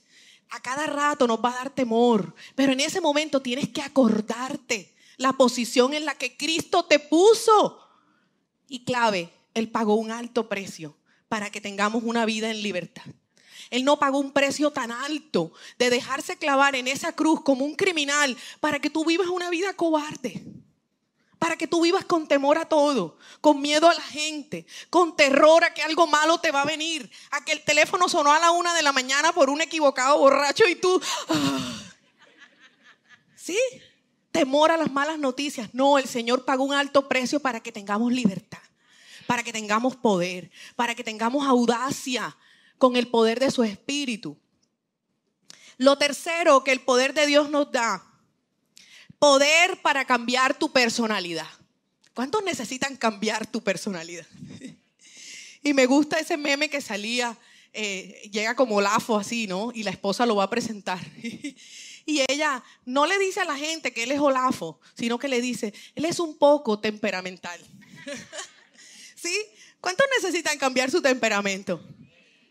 A 0.49 0.59
cada 0.61 0.87
rato 0.87 1.27
nos 1.27 1.43
va 1.43 1.51
a 1.51 1.57
dar 1.57 1.69
temor. 1.69 2.33
Pero 2.55 2.73
en 2.73 2.79
ese 2.79 2.99
momento 2.99 3.41
tienes 3.41 3.69
que 3.69 3.81
acordarte 3.81 4.95
la 5.17 5.33
posición 5.33 5.93
en 5.93 6.05
la 6.05 6.15
que 6.15 6.35
Cristo 6.35 6.85
te 6.85 6.97
puso. 6.97 7.79
Y 8.67 8.83
clave, 8.83 9.31
Él 9.53 9.69
pagó 9.69 9.95
un 9.95 10.11
alto 10.11 10.49
precio 10.49 10.95
para 11.35 11.49
que 11.49 11.59
tengamos 11.59 12.01
una 12.05 12.25
vida 12.25 12.49
en 12.49 12.63
libertad. 12.63 13.03
Él 13.69 13.83
no 13.83 13.99
pagó 13.99 14.19
un 14.19 14.31
precio 14.31 14.71
tan 14.71 14.89
alto 14.89 15.51
de 15.77 15.89
dejarse 15.89 16.37
clavar 16.37 16.77
en 16.77 16.87
esa 16.87 17.11
cruz 17.11 17.41
como 17.41 17.65
un 17.65 17.75
criminal 17.75 18.37
para 18.61 18.79
que 18.79 18.89
tú 18.89 19.03
vivas 19.03 19.27
una 19.27 19.49
vida 19.49 19.73
cobarde. 19.73 20.45
Para 21.37 21.57
que 21.57 21.67
tú 21.67 21.81
vivas 21.81 22.05
con 22.05 22.29
temor 22.29 22.57
a 22.57 22.69
todo, 22.69 23.17
con 23.41 23.61
miedo 23.61 23.89
a 23.89 23.93
la 23.93 24.01
gente, 24.01 24.65
con 24.89 25.17
terror 25.17 25.65
a 25.65 25.73
que 25.73 25.81
algo 25.81 26.07
malo 26.07 26.37
te 26.37 26.51
va 26.51 26.61
a 26.61 26.65
venir, 26.65 27.11
a 27.31 27.43
que 27.43 27.51
el 27.51 27.65
teléfono 27.65 28.07
sonó 28.07 28.31
a 28.31 28.39
la 28.39 28.51
una 28.51 28.73
de 28.73 28.81
la 28.81 28.93
mañana 28.93 29.33
por 29.33 29.49
un 29.49 29.59
equivocado 29.59 30.17
borracho 30.17 30.65
y 30.69 30.75
tú... 30.75 31.01
Ah. 31.27 31.81
¿Sí? 33.35 33.59
Temor 34.31 34.71
a 34.71 34.77
las 34.77 34.89
malas 34.89 35.19
noticias. 35.19 35.73
No, 35.73 35.97
el 35.97 36.07
Señor 36.07 36.45
pagó 36.45 36.63
un 36.63 36.73
alto 36.73 37.09
precio 37.09 37.41
para 37.41 37.59
que 37.59 37.73
tengamos 37.73 38.13
libertad, 38.13 38.59
para 39.27 39.43
que 39.43 39.53
tengamos 39.53 39.95
poder, 39.95 40.51
para 40.75 40.95
que 40.95 41.03
tengamos 41.03 41.47
audacia, 41.47 42.35
con 42.77 42.95
el 42.95 43.07
poder 43.07 43.39
de 43.39 43.51
su 43.51 43.63
espíritu. 43.63 44.37
Lo 45.77 45.97
tercero 45.97 46.63
que 46.63 46.71
el 46.71 46.81
poder 46.81 47.13
de 47.13 47.25
Dios 47.25 47.49
nos 47.49 47.71
da, 47.71 48.03
poder 49.19 49.81
para 49.81 50.05
cambiar 50.05 50.57
tu 50.57 50.71
personalidad. 50.71 51.47
¿Cuántos 52.13 52.43
necesitan 52.43 52.95
cambiar 52.95 53.45
tu 53.45 53.61
personalidad? 53.61 54.25
y 55.63 55.73
me 55.73 55.85
gusta 55.85 56.19
ese 56.19 56.37
meme 56.37 56.69
que 56.69 56.79
salía, 56.79 57.37
eh, 57.73 58.29
llega 58.31 58.55
como 58.55 58.79
lafo 58.79 59.17
así, 59.17 59.47
¿no? 59.47 59.71
Y 59.73 59.83
la 59.83 59.91
esposa 59.91 60.25
lo 60.25 60.37
va 60.37 60.45
a 60.45 60.49
presentar. 60.49 60.99
y 62.05 62.21
ella 62.29 62.63
no 62.85 63.05
le 63.05 63.19
dice 63.19 63.41
a 63.41 63.45
la 63.45 63.57
gente 63.57 63.91
que 63.91 64.03
él 64.03 64.11
es 64.11 64.19
olafo, 64.19 64.79
sino 64.97 65.19
que 65.19 65.27
le 65.27 65.41
dice, 65.41 65.73
él 65.95 66.05
es 66.05 66.19
un 66.19 66.37
poco 66.37 66.79
temperamental. 66.79 67.59
¿Cuántos 69.81 70.07
necesitan 70.19 70.57
cambiar 70.57 70.91
su 70.91 71.01
temperamento? 71.01 71.81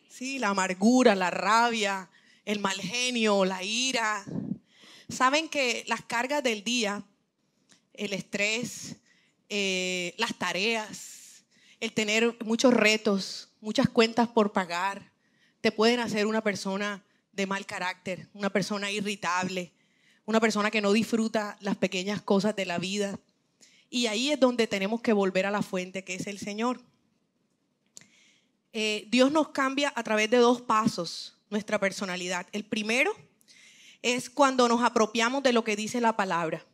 Sí, 0.09 0.39
la 0.39 0.51
amargura, 0.51 1.15
la 1.15 1.31
rabia, 1.31 2.09
el 2.45 2.61
mal 2.61 2.81
genio, 2.81 3.45
la 3.45 3.63
ira. 3.63 4.25
Saben 5.09 5.49
que 5.49 5.85
las 5.87 6.03
cargas 6.03 6.43
del 6.43 6.63
día, 6.63 7.03
el 7.93 8.13
estrés, 8.13 8.97
eh, 9.49 10.15
las 10.19 10.39
tareas, 10.39 11.45
el 11.81 11.93
tener 11.93 12.37
muchos 12.45 12.73
retos, 12.73 13.49
muchas 13.61 13.89
cuentas 13.89 14.29
por 14.29 14.53
pagar, 14.53 15.13
te 15.61 15.73
pueden 15.73 16.01
hacer 16.01 16.27
una 16.27 16.43
persona 16.43 17.05
de 17.33 17.47
mal 17.47 17.67
carácter, 17.67 18.29
una 18.33 18.51
persona 18.51 18.91
irritable, 18.91 19.73
una 20.25 20.41
persona 20.41 20.71
que 20.71 20.81
no 20.81 20.93
disfruta 20.93 21.57
las 21.61 21.77
pequeñas 21.77 22.23
cosas 22.23 22.55
de 22.57 22.67
la 22.67 22.79
vida. 22.79 23.19
Y 23.95 24.09
ahí 24.09 24.33
es 24.33 24.41
donde 24.41 24.67
tenemos 24.67 25.01
que 25.03 25.13
volver 25.13 25.47
a 25.47 25.53
la 25.53 25.63
fuente 25.63 26.03
que 26.03 26.17
es 26.17 26.27
el 26.27 26.41
Señor. 26.41 26.81
Eh, 28.73 29.07
Dios 29.09 29.31
nos 29.31 29.51
cambia 29.51 29.93
a 29.95 30.03
través 30.03 30.29
de 30.31 30.39
dos 30.39 30.61
pasos 30.61 31.37
nuestra 31.49 31.79
personalidad. 31.79 32.45
El 32.51 32.65
primero 32.65 33.15
es 34.03 34.29
cuando 34.29 34.67
nos 34.67 34.83
apropiamos 34.83 35.45
de 35.45 35.53
lo 35.53 35.63
que 35.63 35.77
dice 35.77 36.01
la 36.01 36.17
palabra. 36.17 36.67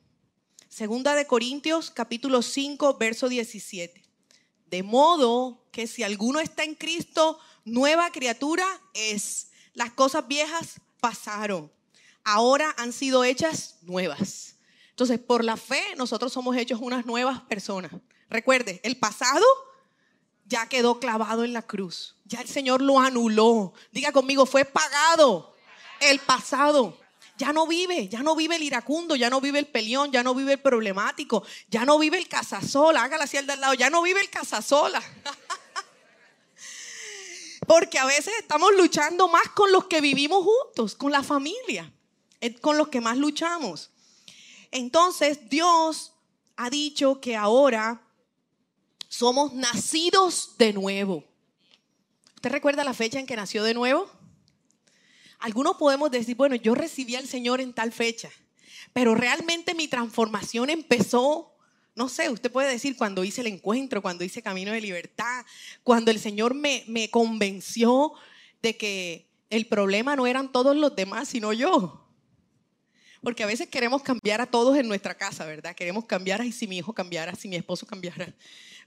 Segunda 0.70 1.14
de 1.14 1.26
Corintios 1.26 1.90
capítulo 1.90 2.40
5, 2.40 2.96
verso 2.96 3.28
17. 3.28 4.02
De 4.70 4.82
modo 4.82 5.62
que 5.72 5.86
si 5.86 6.02
alguno 6.02 6.40
está 6.40 6.64
en 6.64 6.74
Cristo, 6.74 7.38
nueva 7.66 8.12
criatura 8.12 8.64
es. 8.94 9.50
Las 9.74 9.90
cosas 9.92 10.26
viejas 10.26 10.80
pasaron, 11.00 11.70
ahora 12.24 12.74
han 12.78 12.94
sido 12.94 13.24
hechas 13.24 13.76
nuevas. 13.82 14.56
Entonces, 14.90 15.18
por 15.18 15.44
la 15.44 15.56
fe, 15.56 15.82
nosotros 15.96 16.32
somos 16.32 16.56
hechos 16.56 16.80
unas 16.82 17.06
nuevas 17.06 17.40
personas. 17.42 17.92
Recuerde, 18.28 18.80
el 18.84 18.96
pasado 18.96 19.44
ya 20.46 20.68
quedó 20.68 21.00
clavado 21.00 21.44
en 21.44 21.52
la 21.52 21.62
cruz. 21.62 22.16
Ya 22.24 22.40
el 22.40 22.48
Señor 22.48 22.82
lo 22.82 22.98
anuló. 22.98 23.72
Diga 23.92 24.12
conmigo, 24.12 24.46
fue 24.46 24.64
pagado 24.64 25.54
el 26.00 26.18
pasado. 26.18 26.98
Ya 27.38 27.52
no 27.54 27.66
vive, 27.66 28.08
ya 28.08 28.22
no 28.22 28.36
vive 28.36 28.56
el 28.56 28.62
iracundo, 28.62 29.16
ya 29.16 29.30
no 29.30 29.40
vive 29.40 29.60
el 29.60 29.66
peleón, 29.66 30.12
ya 30.12 30.22
no 30.22 30.34
vive 30.34 30.52
el 30.52 30.60
problemático, 30.60 31.42
ya 31.68 31.86
no 31.86 31.98
vive 31.98 32.18
el 32.18 32.28
casasola. 32.28 33.02
Hágala 33.02 33.24
así 33.24 33.38
al 33.38 33.46
de 33.46 33.54
al 33.54 33.60
lado, 33.62 33.74
ya 33.74 33.88
no 33.88 34.02
vive 34.02 34.20
el 34.20 34.28
casasola. 34.28 35.02
Porque 37.66 37.98
a 37.98 38.04
veces 38.04 38.34
estamos 38.38 38.72
luchando 38.76 39.28
más 39.28 39.48
con 39.54 39.72
los 39.72 39.86
que 39.86 40.00
vivimos 40.00 40.44
juntos, 40.44 40.96
con 40.96 41.12
la 41.12 41.22
familia, 41.22 41.90
con 42.60 42.76
los 42.76 42.88
que 42.88 43.00
más 43.00 43.16
luchamos. 43.16 43.90
Entonces 44.70 45.48
Dios 45.48 46.12
ha 46.56 46.70
dicho 46.70 47.20
que 47.20 47.36
ahora 47.36 48.06
somos 49.08 49.52
nacidos 49.52 50.56
de 50.58 50.72
nuevo. 50.72 51.24
¿Usted 52.36 52.50
recuerda 52.50 52.84
la 52.84 52.94
fecha 52.94 53.18
en 53.18 53.26
que 53.26 53.36
nació 53.36 53.64
de 53.64 53.74
nuevo? 53.74 54.08
Algunos 55.40 55.76
podemos 55.76 56.10
decir, 56.10 56.36
bueno, 56.36 56.54
yo 56.54 56.74
recibí 56.74 57.16
al 57.16 57.26
Señor 57.26 57.60
en 57.60 57.72
tal 57.72 57.92
fecha, 57.92 58.30
pero 58.92 59.14
realmente 59.14 59.74
mi 59.74 59.88
transformación 59.88 60.70
empezó, 60.70 61.56
no 61.94 62.08
sé, 62.08 62.28
usted 62.28 62.52
puede 62.52 62.70
decir 62.70 62.96
cuando 62.96 63.24
hice 63.24 63.40
el 63.40 63.46
encuentro, 63.46 64.02
cuando 64.02 64.22
hice 64.22 64.42
Camino 64.42 64.72
de 64.72 64.80
Libertad, 64.80 65.44
cuando 65.82 66.10
el 66.10 66.20
Señor 66.20 66.54
me, 66.54 66.84
me 66.86 67.10
convenció 67.10 68.12
de 68.62 68.76
que 68.76 69.30
el 69.48 69.66
problema 69.66 70.14
no 70.14 70.26
eran 70.26 70.52
todos 70.52 70.76
los 70.76 70.94
demás, 70.94 71.28
sino 71.28 71.52
yo. 71.52 72.06
Porque 73.22 73.42
a 73.42 73.46
veces 73.46 73.68
queremos 73.68 74.02
cambiar 74.02 74.40
a 74.40 74.46
todos 74.46 74.76
en 74.76 74.88
nuestra 74.88 75.16
casa, 75.16 75.44
¿verdad? 75.44 75.74
Queremos 75.74 76.06
cambiar, 76.06 76.44
y 76.44 76.52
si 76.52 76.66
mi 76.66 76.78
hijo 76.78 76.92
cambiara, 76.92 77.34
si 77.34 77.48
mi 77.48 77.56
esposo 77.56 77.86
cambiara. 77.86 78.34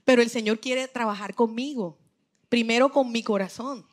Pero 0.04 0.22
el 0.22 0.30
Señor 0.30 0.60
quiere 0.60 0.88
trabajar 0.88 1.34
conmigo, 1.34 1.98
primero 2.48 2.90
con 2.90 3.12
mi 3.12 3.22
corazón. 3.22 3.86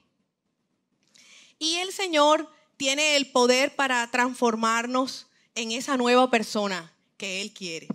Y 1.59 1.75
el 1.75 1.91
Señor 1.91 2.49
tiene 2.77 3.15
el 3.15 3.31
poder 3.31 3.75
para 3.75 4.09
transformarnos 4.09 5.27
en 5.53 5.71
esa 5.71 5.97
nueva 5.97 6.31
persona 6.31 6.91
que 7.17 7.41
Él 7.41 7.53
quiere. 7.53 7.87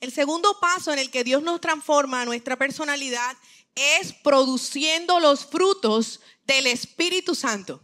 El 0.00 0.12
segundo 0.12 0.56
paso 0.60 0.92
en 0.92 1.00
el 1.00 1.10
que 1.10 1.24
Dios 1.24 1.42
nos 1.42 1.60
transforma 1.60 2.24
nuestra 2.24 2.56
personalidad 2.56 3.36
es 3.74 4.12
produciendo 4.12 5.18
los 5.18 5.44
frutos 5.44 6.20
del 6.46 6.68
Espíritu 6.68 7.34
Santo. 7.34 7.82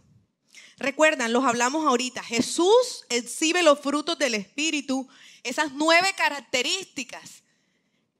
Recuerdan, 0.77 1.33
los 1.33 1.45
hablamos 1.45 1.85
ahorita. 1.85 2.23
Jesús 2.23 3.05
exhibe 3.09 3.63
los 3.63 3.79
frutos 3.79 4.17
del 4.17 4.33
Espíritu, 4.33 5.07
esas 5.43 5.73
nueve 5.73 6.13
características 6.17 7.43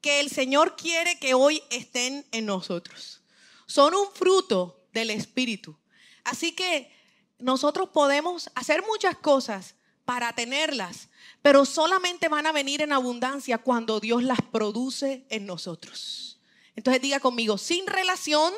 que 0.02 0.20
el 0.20 0.30
Señor 0.30 0.76
quiere 0.76 1.20
que 1.20 1.34
hoy 1.34 1.62
estén 1.70 2.26
en 2.32 2.46
nosotros. 2.46 3.22
Son 3.66 3.94
un 3.96 4.12
fruto 4.14 4.86
del 4.94 5.10
Espíritu. 5.10 5.78
Así 6.24 6.54
que 6.54 6.92
nosotros 7.40 7.90
podemos 7.90 8.50
hacer 8.56 8.84
muchas 8.84 9.18
cosas, 9.18 9.76
para 10.06 10.34
tenerlas, 10.34 11.10
pero 11.42 11.66
solamente 11.66 12.30
van 12.30 12.46
a 12.46 12.52
venir 12.52 12.82
en 12.82 12.94
abundancia 12.94 13.58
cuando 13.58 14.00
Dios 14.00 14.24
las 14.24 14.40
produce 14.52 15.26
en 15.30 15.46
nosotros. 15.48 16.40
Entonces 16.76 17.02
diga 17.02 17.20
conmigo, 17.20 17.58
sin 17.58 17.88
relación 17.88 18.54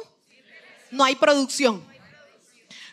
no 0.92 1.04
hay 1.04 1.16
producción. 1.16 1.84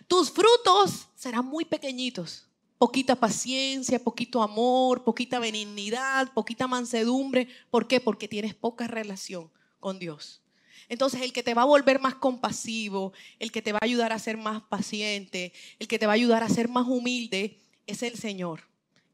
Tus 0.09 0.31
frutos 0.31 1.09
serán 1.15 1.47
muy 1.47 1.65
pequeñitos. 1.65 2.47
Poquita 2.79 3.15
paciencia, 3.15 4.03
poquito 4.03 4.43
amor, 4.43 5.05
poquita 5.05 5.39
benignidad, 5.39 6.33
poquita 6.33 6.67
mansedumbre. 6.67 7.49
¿Por 7.71 7.87
qué? 7.87 8.01
Porque 8.01 8.29
tienes 8.29 8.55
poca 8.55 8.87
relación 8.87 9.51
con 9.81 9.99
Dios. 9.99 10.43
Entonces 10.89 11.23
el 11.23 11.33
que 11.33 11.43
te 11.43 11.55
va 11.55 11.63
a 11.63 11.67
volver 11.67 12.01
más 12.01 12.15
compasivo, 12.15 13.13
el 13.39 13.53
que 13.53 13.63
te 13.63 13.73
va 13.73 13.79
a 13.81 13.85
ayudar 13.85 14.13
a 14.13 14.19
ser 14.19 14.37
más 14.37 14.63
paciente, 14.63 15.53
el 15.79 15.89
que 15.89 15.99
te 15.99 16.07
va 16.07 16.13
a 16.13 16.15
ayudar 16.15 16.43
a 16.43 16.49
ser 16.49 16.69
más 16.69 16.87
humilde, 16.87 17.59
es 17.87 18.03
el 18.03 18.19
Señor. 18.19 18.63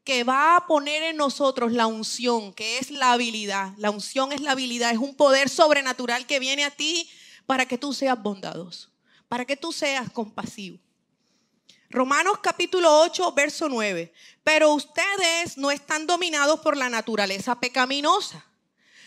Que 0.03 0.23
va 0.23 0.55
a 0.55 0.67
poner 0.67 1.03
en 1.03 1.17
nosotros 1.17 1.71
la 1.71 1.87
unción, 1.87 2.53
que 2.53 2.79
es 2.79 2.91
la 2.91 3.13
habilidad. 3.13 3.73
La 3.77 3.91
unción 3.91 4.31
es 4.31 4.41
la 4.41 4.51
habilidad, 4.51 4.91
es 4.91 4.97
un 4.97 5.15
poder 5.15 5.47
sobrenatural 5.47 6.25
que 6.25 6.39
viene 6.39 6.63
a 6.65 6.71
ti 6.71 7.09
para 7.45 7.65
que 7.65 7.77
tú 7.77 7.93
seas 7.93 8.21
bondadoso, 8.21 8.89
para 9.31 9.45
que 9.45 9.55
tú 9.55 9.71
seas 9.71 10.11
compasivo. 10.11 10.77
Romanos 11.89 12.39
capítulo 12.43 12.99
8, 12.99 13.31
verso 13.31 13.69
9. 13.69 14.11
Pero 14.43 14.73
ustedes 14.73 15.57
no 15.57 15.71
están 15.71 16.05
dominados 16.05 16.59
por 16.59 16.75
la 16.75 16.89
naturaleza 16.89 17.57
pecaminosa. 17.57 18.45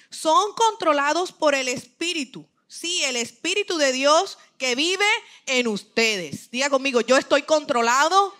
Son 0.08 0.54
controlados 0.54 1.30
por 1.30 1.54
el 1.54 1.68
Espíritu. 1.68 2.48
Sí, 2.66 3.04
el 3.04 3.16
Espíritu 3.16 3.76
de 3.76 3.92
Dios 3.92 4.38
que 4.56 4.74
vive 4.74 5.04
en 5.44 5.68
ustedes. 5.68 6.50
Diga 6.50 6.70
conmigo, 6.70 7.02
yo 7.02 7.18
estoy 7.18 7.42
controlado 7.42 8.34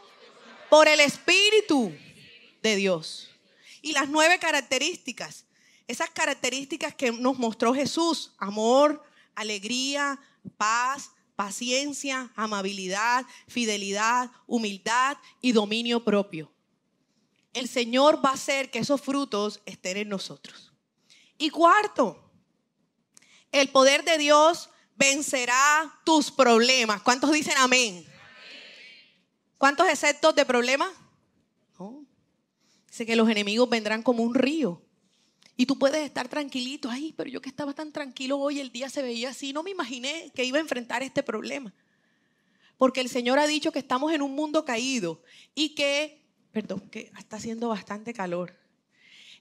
por 0.70 0.88
el 0.88 1.00
Espíritu 1.00 1.92
de 2.62 2.76
Dios. 2.76 3.28
Y 3.82 3.92
las 3.92 4.08
nueve 4.08 4.38
características, 4.38 5.44
esas 5.86 6.08
características 6.08 6.94
que 6.94 7.12
nos 7.12 7.38
mostró 7.38 7.74
Jesús, 7.74 8.32
amor, 8.38 9.04
alegría, 9.34 10.18
paz, 10.56 11.10
paciencia, 11.36 12.32
amabilidad, 12.36 13.26
fidelidad, 13.48 14.30
humildad 14.46 15.16
y 15.40 15.52
dominio 15.52 16.04
propio. 16.04 16.52
El 17.52 17.68
Señor 17.68 18.24
va 18.24 18.30
a 18.30 18.34
hacer 18.34 18.70
que 18.70 18.80
esos 18.80 19.00
frutos 19.00 19.60
estén 19.64 19.96
en 19.96 20.08
nosotros. 20.08 20.72
Y 21.38 21.50
cuarto, 21.50 22.24
el 23.52 23.68
poder 23.68 24.04
de 24.04 24.18
Dios 24.18 24.70
vencerá 24.96 26.00
tus 26.04 26.30
problemas. 26.30 27.02
¿Cuántos 27.02 27.32
dicen 27.32 27.54
amén? 27.58 28.06
¿Cuántos 29.58 29.88
exceptos 29.88 30.34
de 30.34 30.44
problemas? 30.44 30.90
No. 31.78 32.04
Dice 32.88 33.06
que 33.06 33.16
los 33.16 33.28
enemigos 33.28 33.68
vendrán 33.68 34.02
como 34.02 34.22
un 34.22 34.34
río. 34.34 34.82
Y 35.56 35.66
tú 35.66 35.78
puedes 35.78 36.04
estar 36.04 36.28
tranquilito, 36.28 36.90
ay, 36.90 37.14
pero 37.16 37.30
yo 37.30 37.40
que 37.40 37.48
estaba 37.48 37.72
tan 37.74 37.92
tranquilo 37.92 38.38
hoy, 38.38 38.58
el 38.58 38.72
día 38.72 38.88
se 38.90 39.02
veía 39.02 39.30
así, 39.30 39.52
no 39.52 39.62
me 39.62 39.70
imaginé 39.70 40.32
que 40.34 40.44
iba 40.44 40.58
a 40.58 40.60
enfrentar 40.60 41.02
este 41.02 41.22
problema. 41.22 41.72
Porque 42.76 43.00
el 43.00 43.08
Señor 43.08 43.38
ha 43.38 43.46
dicho 43.46 43.70
que 43.70 43.78
estamos 43.78 44.12
en 44.12 44.22
un 44.22 44.34
mundo 44.34 44.64
caído 44.64 45.22
y 45.54 45.76
que, 45.76 46.24
perdón, 46.50 46.80
que 46.90 47.12
está 47.18 47.36
haciendo 47.36 47.68
bastante 47.68 48.12
calor, 48.12 48.56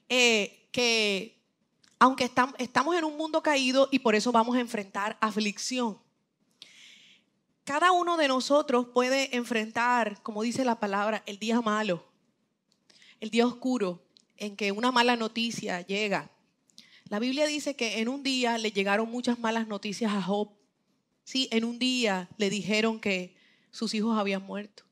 eh, 0.08 0.68
que 0.72 1.42
aunque 1.98 2.30
estamos 2.58 2.96
en 2.98 3.06
un 3.06 3.18
mundo 3.18 3.42
caído 3.42 3.88
y 3.90 4.00
por 4.00 4.14
eso 4.14 4.32
vamos 4.32 4.56
a 4.58 4.60
enfrentar 4.60 5.18
aflicción. 5.22 5.98
Cada 7.64 7.94
uno 7.94 8.18
de 8.18 8.28
nosotros 8.28 8.88
puede 8.94 9.36
enfrentar, 9.38 10.22
como 10.22 10.44
dice 10.44 10.66
la 10.66 10.80
palabra, 10.82 11.24
el 11.26 11.40
día 11.40 11.62
malo, 11.62 12.04
el 13.22 13.30
día 13.30 13.48
oscuro, 13.48 14.04
en 14.44 14.56
que 14.56 14.72
una 14.72 14.92
mala 14.92 15.16
noticia 15.16 15.82
llega. 15.82 16.30
La 17.10 17.20
Biblia 17.20 17.46
dice 17.48 17.76
que 17.76 18.00
en 18.00 18.10
un 18.10 18.24
día 18.24 18.58
le 18.58 18.72
llegaron 18.72 19.10
muchas 19.10 19.40
malas 19.40 19.68
noticias 19.68 20.12
a 20.12 20.22
Job. 20.22 20.50
Sí, 21.24 21.48
en 21.52 21.64
un 21.64 21.80
día 21.80 22.30
le 22.38 22.50
dijeron 22.50 23.00
que 23.00 23.36
sus 23.72 23.94
hijos 23.94 24.18
habían 24.18 24.44
muerto, 24.44 24.84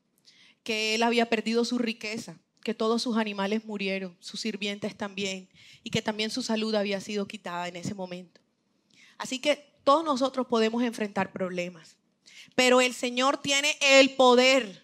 que 0.62 0.94
él 0.94 1.02
había 1.02 1.28
perdido 1.28 1.64
su 1.64 1.78
riqueza, 1.78 2.38
que 2.62 2.74
todos 2.74 3.02
sus 3.02 3.16
animales 3.16 3.64
murieron, 3.64 4.16
sus 4.20 4.40
sirvientes 4.40 4.96
también, 4.96 5.48
y 5.82 5.90
que 5.90 6.00
también 6.00 6.30
su 6.30 6.42
salud 6.42 6.74
había 6.74 7.00
sido 7.00 7.26
quitada 7.26 7.68
en 7.68 7.76
ese 7.76 7.94
momento. 7.94 8.40
Así 9.18 9.38
que 9.38 9.72
todos 9.84 10.04
nosotros 10.04 10.46
podemos 10.46 10.82
enfrentar 10.82 11.32
problemas, 11.32 11.96
pero 12.54 12.80
el 12.80 12.94
Señor 12.94 13.42
tiene 13.42 13.76
el 13.80 14.14
poder 14.14 14.82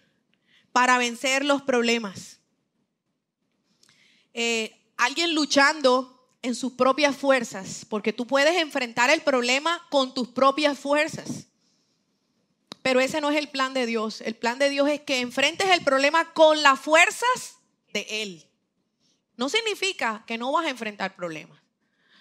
para 0.71 0.97
vencer 0.97 1.43
los 1.43 1.61
problemas. 1.61 2.38
Eh, 4.41 4.73
alguien 4.95 5.35
luchando 5.35 6.17
en 6.41 6.55
sus 6.55 6.71
propias 6.71 7.13
fuerzas, 7.17 7.85
porque 7.89 8.13
tú 8.13 8.25
puedes 8.25 8.55
enfrentar 8.55 9.09
el 9.09 9.19
problema 9.19 9.85
con 9.89 10.13
tus 10.13 10.29
propias 10.29 10.79
fuerzas. 10.79 11.47
Pero 12.81 13.01
ese 13.01 13.19
no 13.19 13.31
es 13.31 13.37
el 13.37 13.49
plan 13.49 13.73
de 13.73 13.85
Dios. 13.85 14.21
El 14.21 14.37
plan 14.37 14.57
de 14.57 14.69
Dios 14.69 14.87
es 14.87 15.01
que 15.01 15.19
enfrentes 15.19 15.69
el 15.71 15.83
problema 15.83 16.31
con 16.31 16.63
las 16.63 16.79
fuerzas 16.79 17.57
de 17.91 18.07
Él. 18.09 18.47
No 19.35 19.49
significa 19.49 20.23
que 20.25 20.37
no 20.37 20.53
vas 20.53 20.67
a 20.67 20.69
enfrentar 20.69 21.17
problemas. 21.17 21.59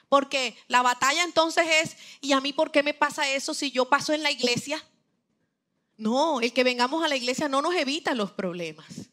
Porque 0.08 0.58
la 0.66 0.82
batalla 0.82 1.22
entonces 1.22 1.68
es, 1.84 1.96
¿y 2.20 2.32
a 2.32 2.40
mí 2.40 2.52
por 2.52 2.72
qué 2.72 2.82
me 2.82 2.94
pasa 2.94 3.30
eso 3.30 3.54
si 3.54 3.70
yo 3.70 3.88
paso 3.88 4.12
en 4.12 4.24
la 4.24 4.32
iglesia? 4.32 4.84
No, 5.96 6.40
el 6.40 6.52
que 6.52 6.64
vengamos 6.64 7.04
a 7.04 7.08
la 7.08 7.14
iglesia 7.14 7.48
no 7.48 7.62
nos 7.62 7.76
evita 7.76 8.12
los 8.16 8.32
problemas. 8.32 9.08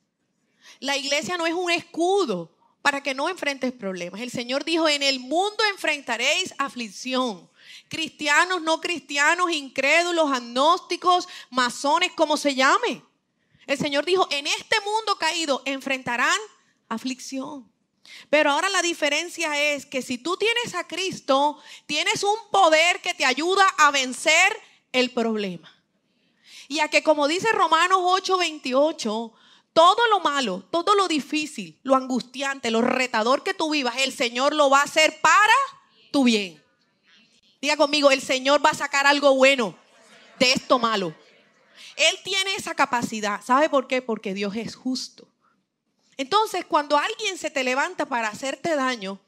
La 0.79 0.97
iglesia 0.97 1.37
no 1.37 1.45
es 1.45 1.53
un 1.53 1.69
escudo 1.69 2.54
para 2.85 3.01
que 3.01 3.15
no 3.15 3.29
enfrentes 3.29 3.71
problemas. 3.71 4.21
El 4.21 4.29
Señor 4.29 4.63
dijo, 4.63 4.87
en 4.87 5.01
el 5.01 5.19
mundo 5.19 5.57
enfrentaréis 5.71 6.53
aflicción. 6.59 7.49
Cristianos, 7.89 8.61
no 8.61 8.79
cristianos, 8.79 9.51
incrédulos, 9.51 10.31
agnósticos, 10.31 11.27
masones, 11.49 12.11
como 12.11 12.37
se 12.37 12.53
llame. 12.53 13.01
El 13.65 13.79
Señor 13.79 14.05
dijo, 14.05 14.27
en 14.29 14.45
este 14.45 14.79
mundo 14.81 15.17
caído 15.17 15.63
enfrentarán 15.65 16.37
aflicción. 16.87 17.67
Pero 18.29 18.51
ahora 18.51 18.69
la 18.69 18.83
diferencia 18.83 19.59
es 19.73 19.87
que 19.87 20.03
si 20.03 20.19
tú 20.19 20.37
tienes 20.37 20.75
a 20.75 20.85
Cristo, 20.85 21.59
tienes 21.87 22.21
un 22.21 22.37
poder 22.51 23.01
que 23.01 23.15
te 23.15 23.25
ayuda 23.25 23.65
a 23.79 23.89
vencer 23.89 24.61
el 24.91 25.09
problema. 25.09 25.73
Y 26.67 26.81
a 26.81 26.89
que 26.89 27.01
como 27.01 27.27
dice 27.27 27.51
Romanos 27.51 27.97
8:28, 28.03 29.33
todo 29.75 30.07
lo 30.07 30.21
malo, 30.21 30.63
todo 30.71 30.95
lo 30.95 31.09
difícil, 31.09 31.77
lo 31.83 31.97
angustiante, 31.97 32.71
lo 32.71 32.79
retador 32.79 33.43
que 33.43 33.53
tú 33.53 33.71
vivas, 33.71 33.97
el 33.97 34.13
Señor 34.13 34.55
lo 34.55 34.69
va 34.69 34.79
a 34.79 34.85
hacer 34.85 35.19
para 35.19 35.53
tu 36.11 36.23
bien. 36.23 36.63
Diga 37.61 37.75
conmigo, 37.75 38.09
el 38.09 38.21
Señor 38.21 38.65
va 38.65 38.69
a 38.69 38.73
sacar 38.75 39.05
algo 39.05 39.35
bueno 39.35 39.77
de 40.39 40.53
esto 40.53 40.79
malo. 40.79 41.13
Él 41.97 42.15
tiene 42.23 42.55
esa 42.55 42.73
capacidad. 42.73 43.43
¿Sabe 43.43 43.69
por 43.69 43.87
qué? 43.87 44.01
Porque 44.01 44.33
Dios 44.33 44.55
es 44.55 44.75
justo. 44.77 45.27
Entonces, 46.15 46.63
cuando 46.63 46.97
alguien 46.97 47.37
se 47.37 47.51
te 47.51 47.65
levanta 47.65 48.05
para 48.05 48.29
hacerte 48.29 48.77
daño, 48.77 49.19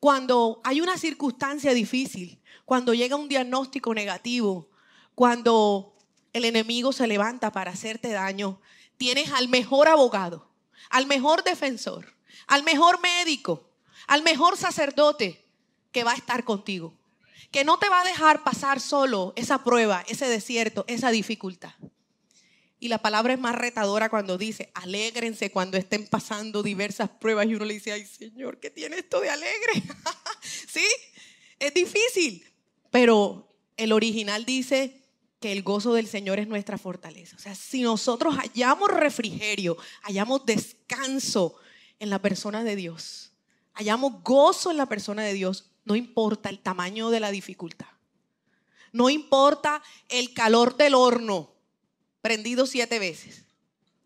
cuando 0.00 0.60
hay 0.64 0.80
una 0.80 0.98
circunstancia 0.98 1.74
difícil, 1.74 2.42
cuando 2.64 2.92
llega 2.92 3.14
un 3.14 3.28
diagnóstico 3.28 3.94
negativo, 3.94 4.68
cuando 5.14 5.94
el 6.32 6.44
enemigo 6.44 6.92
se 6.92 7.06
levanta 7.06 7.52
para 7.52 7.70
hacerte 7.70 8.08
daño, 8.10 8.60
tienes 9.00 9.32
al 9.32 9.48
mejor 9.48 9.88
abogado, 9.88 10.46
al 10.90 11.06
mejor 11.06 11.42
defensor, 11.42 12.14
al 12.46 12.62
mejor 12.64 13.00
médico, 13.00 13.72
al 14.06 14.22
mejor 14.22 14.58
sacerdote 14.58 15.42
que 15.90 16.04
va 16.04 16.12
a 16.12 16.16
estar 16.16 16.44
contigo, 16.44 16.92
que 17.50 17.64
no 17.64 17.78
te 17.78 17.88
va 17.88 18.02
a 18.02 18.04
dejar 18.04 18.44
pasar 18.44 18.78
solo 18.78 19.32
esa 19.36 19.64
prueba, 19.64 20.04
ese 20.06 20.28
desierto, 20.28 20.84
esa 20.86 21.10
dificultad. 21.10 21.72
Y 22.78 22.88
la 22.88 22.98
palabra 22.98 23.32
es 23.32 23.40
más 23.40 23.54
retadora 23.54 24.10
cuando 24.10 24.36
dice, 24.36 24.70
alégrense 24.74 25.50
cuando 25.50 25.78
estén 25.78 26.06
pasando 26.06 26.62
diversas 26.62 27.08
pruebas 27.08 27.46
y 27.46 27.54
uno 27.54 27.64
le 27.64 27.72
dice, 27.72 27.92
ay 27.92 28.04
Señor, 28.04 28.60
¿qué 28.60 28.68
tiene 28.68 28.98
esto 28.98 29.18
de 29.22 29.30
alegre? 29.30 29.82
¿Sí? 30.68 30.84
Es 31.58 31.72
difícil, 31.72 32.46
pero 32.90 33.48
el 33.78 33.92
original 33.92 34.44
dice, 34.44 34.99
que 35.40 35.52
el 35.52 35.62
gozo 35.62 35.94
del 35.94 36.06
Señor 36.06 36.38
es 36.38 36.46
nuestra 36.46 36.76
fortaleza. 36.76 37.34
O 37.34 37.38
sea, 37.38 37.54
si 37.54 37.82
nosotros 37.82 38.36
hallamos 38.36 38.90
refrigerio, 38.90 39.76
hallamos 40.02 40.44
descanso 40.44 41.56
en 41.98 42.10
la 42.10 42.20
persona 42.20 42.62
de 42.62 42.76
Dios, 42.76 43.32
hallamos 43.72 44.22
gozo 44.22 44.70
en 44.70 44.76
la 44.76 44.86
persona 44.86 45.22
de 45.22 45.32
Dios, 45.32 45.70
no 45.84 45.96
importa 45.96 46.50
el 46.50 46.58
tamaño 46.60 47.10
de 47.10 47.20
la 47.20 47.30
dificultad. 47.30 47.86
No 48.92 49.08
importa 49.08 49.82
el 50.08 50.34
calor 50.34 50.76
del 50.76 50.94
horno, 50.94 51.54
prendido 52.20 52.66
siete 52.66 52.98
veces. 52.98 53.44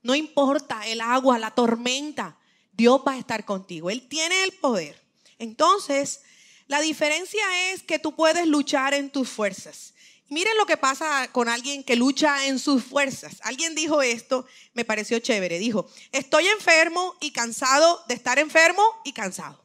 No 0.03 0.15
importa 0.15 0.87
el 0.87 1.01
agua, 1.01 1.39
la 1.39 1.51
tormenta. 1.51 2.39
Dios 2.73 3.01
va 3.07 3.13
a 3.13 3.19
estar 3.19 3.45
contigo. 3.45 3.91
Él 3.91 4.07
tiene 4.07 4.45
el 4.45 4.53
poder. 4.53 5.03
Entonces, 5.39 6.21
la 6.67 6.81
diferencia 6.81 7.73
es 7.73 7.83
que 7.83 7.99
tú 7.99 8.15
puedes 8.15 8.47
luchar 8.47 8.95
en 8.95 9.11
tus 9.11 9.29
fuerzas 9.29 9.94
Miren 10.29 10.57
lo 10.57 10.67
que 10.67 10.77
pasa 10.77 11.29
con 11.33 11.49
alguien 11.49 11.85
que 11.85 11.97
lucha 11.97 12.47
en 12.47 12.59
sus 12.59 12.83
fuerzas. 12.83 13.37
Alguien 13.43 13.75
dijo 13.75 14.01
esto, 14.03 14.47
me 14.73 14.85
pareció 14.85 15.19
chévere. 15.19 15.59
Dijo, 15.59 15.89
estoy 16.13 16.47
enfermo 16.49 17.17
y 17.21 17.31
cansado 17.31 18.03
de 18.09 18.15
estar 18.15 18.39
enfermo 18.39 18.83
y 19.05 19.13
cansado. 19.13 19.63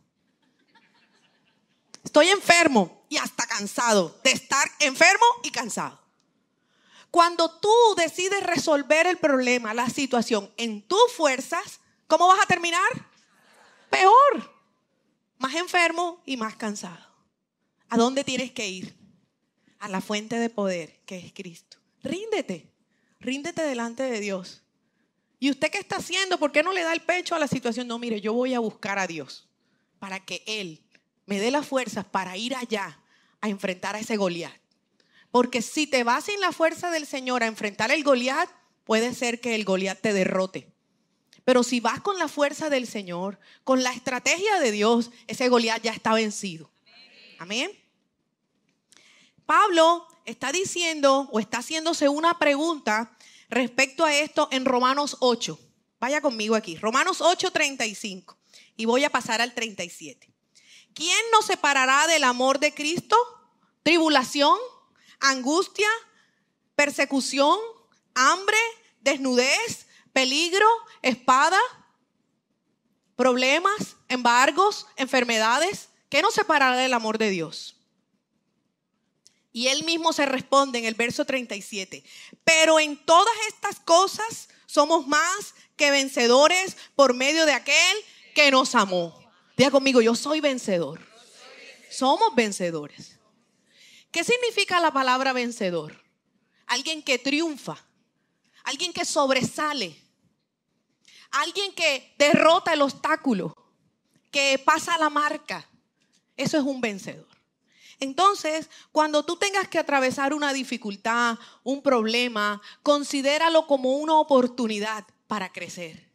Estoy 2.03 2.29
enfermo 2.29 3.05
y 3.09 3.17
hasta 3.17 3.47
cansado 3.47 4.19
de 4.23 4.31
estar 4.31 4.69
enfermo 4.79 5.25
y 5.43 5.51
cansado. 5.51 5.99
Cuando 7.11 7.49
tú 7.59 7.73
decides 7.97 8.43
resolver 8.43 9.07
el 9.07 9.17
problema, 9.17 9.73
la 9.73 9.89
situación 9.89 10.51
en 10.57 10.81
tus 10.81 11.11
fuerzas, 11.15 11.79
¿cómo 12.07 12.27
vas 12.27 12.39
a 12.41 12.45
terminar? 12.45 12.89
Peor. 13.89 14.59
Más 15.37 15.55
enfermo 15.55 16.21
y 16.25 16.37
más 16.37 16.55
cansado. 16.55 17.07
¿A 17.89 17.97
dónde 17.97 18.23
tienes 18.23 18.51
que 18.51 18.67
ir? 18.67 18.98
A 19.79 19.89
la 19.89 20.01
fuente 20.01 20.37
de 20.37 20.49
poder 20.49 20.99
que 21.05 21.17
es 21.17 21.33
Cristo. 21.33 21.77
Ríndete. 22.03 22.69
Ríndete 23.19 23.63
delante 23.63 24.03
de 24.03 24.19
Dios. 24.19 24.63
¿Y 25.39 25.49
usted 25.49 25.71
qué 25.71 25.77
está 25.77 25.97
haciendo? 25.97 26.37
¿Por 26.37 26.51
qué 26.51 26.63
no 26.63 26.73
le 26.73 26.83
da 26.83 26.93
el 26.93 27.01
pecho 27.01 27.35
a 27.35 27.39
la 27.39 27.47
situación? 27.47 27.87
No, 27.87 27.97
mire, 27.97 28.21
yo 28.21 28.33
voy 28.33 28.53
a 28.53 28.59
buscar 28.59 28.99
a 28.99 29.07
Dios 29.07 29.47
para 29.99 30.19
que 30.19 30.43
Él 30.45 30.83
me 31.25 31.39
dé 31.39 31.51
las 31.51 31.67
fuerzas 31.67 32.05
para 32.05 32.35
ir 32.37 32.55
allá 32.55 32.99
a 33.41 33.49
enfrentar 33.49 33.95
a 33.95 33.99
ese 33.99 34.17
Goliat. 34.17 34.53
Porque 35.31 35.61
si 35.61 35.87
te 35.87 36.03
vas 36.03 36.25
sin 36.25 36.41
la 36.41 36.51
fuerza 36.51 36.91
del 36.91 37.05
Señor 37.05 37.43
a 37.43 37.47
enfrentar 37.47 37.91
el 37.91 38.03
Goliat, 38.03 38.49
puede 38.83 39.13
ser 39.13 39.39
que 39.39 39.55
el 39.55 39.63
Goliat 39.63 40.01
te 40.01 40.11
derrote. 40.11 40.73
Pero 41.45 41.63
si 41.63 41.79
vas 41.79 42.01
con 42.01 42.17
la 42.19 42.27
fuerza 42.27 42.69
del 42.69 42.87
Señor, 42.87 43.39
con 43.63 43.83
la 43.83 43.93
estrategia 43.93 44.59
de 44.59 44.71
Dios, 44.71 45.11
ese 45.27 45.47
Goliat 45.49 45.81
ya 45.81 45.91
está 45.91 46.13
vencido. 46.13 46.69
Amén. 47.37 47.71
Pablo 49.49 50.05
está 50.25 50.51
diciendo 50.51 51.27
o 51.31 51.39
está 51.39 51.57
haciéndose 51.57 52.07
una 52.07 52.37
pregunta 52.37 53.17
respecto 53.49 54.05
a 54.05 54.13
esto 54.13 54.47
en 54.51 54.63
Romanos 54.63 55.17
8. 55.21 55.59
Vaya 55.99 56.21
conmigo 56.21 56.53
aquí. 56.53 56.77
Romanos 56.77 57.19
8, 57.19 57.49
35. 57.49 58.37
Y 58.77 58.85
voy 58.85 59.05
a 59.05 59.09
pasar 59.09 59.41
al 59.41 59.55
37. 59.55 60.31
¿Quién 60.93 61.17
nos 61.31 61.47
separará 61.47 62.05
del 62.05 62.25
amor 62.25 62.59
de 62.59 62.75
Cristo? 62.75 63.17
Tribulación, 63.81 64.55
angustia, 65.19 65.89
persecución, 66.75 67.57
hambre, 68.13 68.59
desnudez, 69.01 69.87
peligro, 70.13 70.67
espada, 71.01 71.59
problemas, 73.15 73.95
embargos, 74.09 74.85
enfermedades. 74.95 75.89
¿Qué 76.07 76.21
nos 76.21 76.35
separará 76.35 76.77
del 76.77 76.93
amor 76.93 77.17
de 77.17 77.31
Dios? 77.31 77.78
Y 79.59 79.67
él 79.67 79.83
mismo 79.83 80.13
se 80.13 80.25
responde 80.25 80.79
en 80.79 80.85
el 80.85 80.93
verso 80.93 81.25
37. 81.25 82.01
Pero 82.45 82.79
en 82.79 82.95
todas 82.95 83.33
estas 83.49 83.81
cosas 83.81 84.47
somos 84.65 85.05
más 85.05 85.53
que 85.75 85.91
vencedores 85.91 86.77
por 86.95 87.13
medio 87.13 87.45
de 87.45 87.51
aquel 87.51 87.97
que 88.33 88.51
nos 88.51 88.73
amó. 88.73 89.13
Diga 89.57 89.69
conmigo, 89.69 89.99
yo 89.99 90.15
soy 90.15 90.39
vencedor. 90.39 91.01
Somos 91.91 92.33
vencedores. 92.35 93.19
¿Qué 94.11 94.23
significa 94.23 94.79
la 94.79 94.93
palabra 94.93 95.33
vencedor? 95.33 96.05
Alguien 96.65 97.03
que 97.03 97.19
triunfa, 97.19 97.85
alguien 98.63 98.93
que 98.93 99.03
sobresale, 99.03 100.01
alguien 101.31 101.73
que 101.73 102.15
derrota 102.17 102.71
el 102.71 102.81
obstáculo, 102.81 103.57
que 104.31 104.57
pasa 104.63 104.97
la 104.97 105.09
marca. 105.09 105.67
Eso 106.37 106.57
es 106.57 106.63
un 106.63 106.79
vencedor. 106.79 107.38
Entonces, 107.99 108.69
cuando 108.91 109.23
tú 109.23 109.35
tengas 109.35 109.67
que 109.67 109.77
atravesar 109.77 110.33
una 110.33 110.53
dificultad, 110.53 111.37
un 111.63 111.81
problema, 111.81 112.61
considéralo 112.81 113.67
como 113.67 113.97
una 113.97 114.15
oportunidad 114.15 115.05
para 115.27 115.51
crecer. 115.51 116.09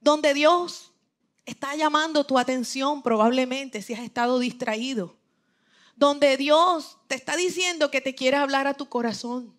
Donde 0.00 0.34
Dios 0.34 0.92
está 1.46 1.74
llamando 1.76 2.24
tu 2.24 2.38
atención 2.38 3.02
probablemente 3.02 3.80
si 3.80 3.94
has 3.94 4.00
estado 4.00 4.38
distraído. 4.38 5.16
Donde 5.96 6.36
Dios 6.36 6.98
te 7.06 7.14
está 7.14 7.36
diciendo 7.36 7.90
que 7.90 8.00
te 8.00 8.14
quiere 8.14 8.36
hablar 8.36 8.66
a 8.66 8.74
tu 8.74 8.88
corazón. 8.88 9.56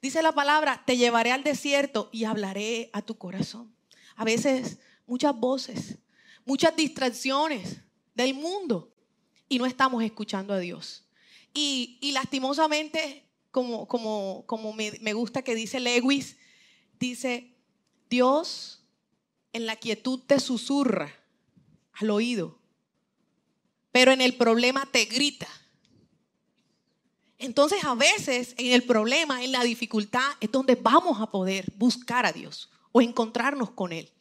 Dice 0.00 0.22
la 0.22 0.32
palabra, 0.32 0.82
te 0.86 0.96
llevaré 0.96 1.32
al 1.32 1.42
desierto 1.42 2.08
y 2.12 2.24
hablaré 2.24 2.90
a 2.92 3.02
tu 3.02 3.18
corazón. 3.18 3.74
A 4.14 4.24
veces 4.24 4.78
muchas 5.06 5.36
voces, 5.36 5.98
muchas 6.44 6.76
distracciones 6.76 7.80
del 8.14 8.34
mundo 8.34 8.92
y 9.50 9.58
no 9.58 9.66
estamos 9.66 10.02
escuchando 10.02 10.54
a 10.54 10.58
Dios. 10.58 11.04
Y, 11.52 11.98
lastimosamente, 12.14 13.24
como, 13.50 13.86
como, 13.88 14.44
como 14.46 14.72
me, 14.72 14.92
me 15.02 15.12
gusta 15.12 15.42
que 15.42 15.56
dice 15.56 15.80
Lewis, 15.80 16.36
dice, 16.98 17.52
Dios 18.08 18.82
en 19.52 19.66
la 19.66 19.76
quietud 19.76 20.20
te 20.20 20.38
susurra 20.38 21.12
al 21.94 22.10
oído, 22.10 22.58
pero 23.90 24.12
en 24.12 24.20
el 24.20 24.36
problema 24.36 24.88
te 24.90 25.04
grita. 25.06 25.48
Entonces 27.36 27.82
a 27.84 27.94
veces 27.94 28.54
en 28.56 28.72
el 28.72 28.84
problema, 28.84 29.42
en 29.42 29.50
la 29.50 29.64
dificultad, 29.64 30.30
es 30.40 30.52
donde 30.52 30.76
vamos 30.76 31.20
a 31.20 31.30
poder 31.30 31.72
buscar 31.76 32.24
a 32.24 32.32
Dios 32.32 32.70
o 32.92 33.00
encontrarnos 33.00 33.70
con 33.70 33.92
Él. 33.92 34.12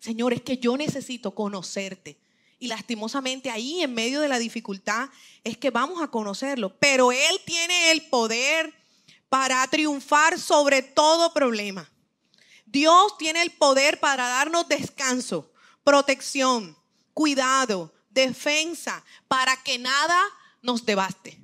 Señor, 0.00 0.32
es 0.32 0.42
que 0.42 0.58
yo 0.58 0.76
necesito 0.76 1.34
conocerte. 1.34 2.18
Y 2.62 2.68
lastimosamente 2.68 3.50
ahí 3.50 3.82
en 3.82 3.92
medio 3.92 4.20
de 4.20 4.28
la 4.28 4.38
dificultad 4.38 5.08
es 5.42 5.58
que 5.58 5.70
vamos 5.70 6.00
a 6.00 6.06
conocerlo. 6.06 6.78
Pero 6.78 7.10
Él 7.10 7.40
tiene 7.44 7.90
el 7.90 8.02
poder 8.02 8.72
para 9.28 9.66
triunfar 9.66 10.38
sobre 10.38 10.80
todo 10.80 11.34
problema. 11.34 11.90
Dios 12.64 13.18
tiene 13.18 13.42
el 13.42 13.50
poder 13.50 13.98
para 13.98 14.28
darnos 14.28 14.68
descanso, 14.68 15.50
protección, 15.82 16.78
cuidado, 17.14 17.92
defensa, 18.10 19.04
para 19.26 19.60
que 19.64 19.80
nada 19.80 20.22
nos 20.62 20.86
devaste. 20.86 21.40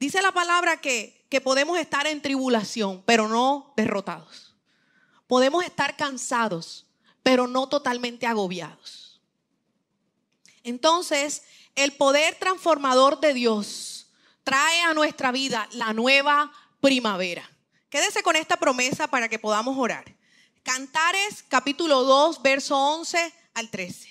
Dice 0.00 0.20
la 0.20 0.32
palabra 0.32 0.80
que, 0.80 1.24
que 1.28 1.40
podemos 1.40 1.78
estar 1.78 2.08
en 2.08 2.20
tribulación, 2.20 3.04
pero 3.06 3.28
no 3.28 3.72
derrotados. 3.76 4.56
Podemos 5.28 5.64
estar 5.64 5.96
cansados, 5.96 6.88
pero 7.22 7.46
no 7.46 7.68
totalmente 7.68 8.26
agobiados. 8.26 9.05
Entonces, 10.66 11.42
el 11.76 11.92
poder 11.92 12.34
transformador 12.40 13.20
de 13.20 13.34
Dios 13.34 14.08
trae 14.42 14.82
a 14.82 14.94
nuestra 14.94 15.30
vida 15.30 15.68
la 15.70 15.92
nueva 15.92 16.52
primavera. 16.80 17.48
Quédese 17.88 18.24
con 18.24 18.34
esta 18.34 18.56
promesa 18.56 19.06
para 19.06 19.28
que 19.28 19.38
podamos 19.38 19.78
orar. 19.78 20.16
Cantares 20.64 21.44
capítulo 21.46 22.02
2, 22.02 22.42
verso 22.42 22.76
11 22.76 23.32
al 23.54 23.70
13. 23.70 24.08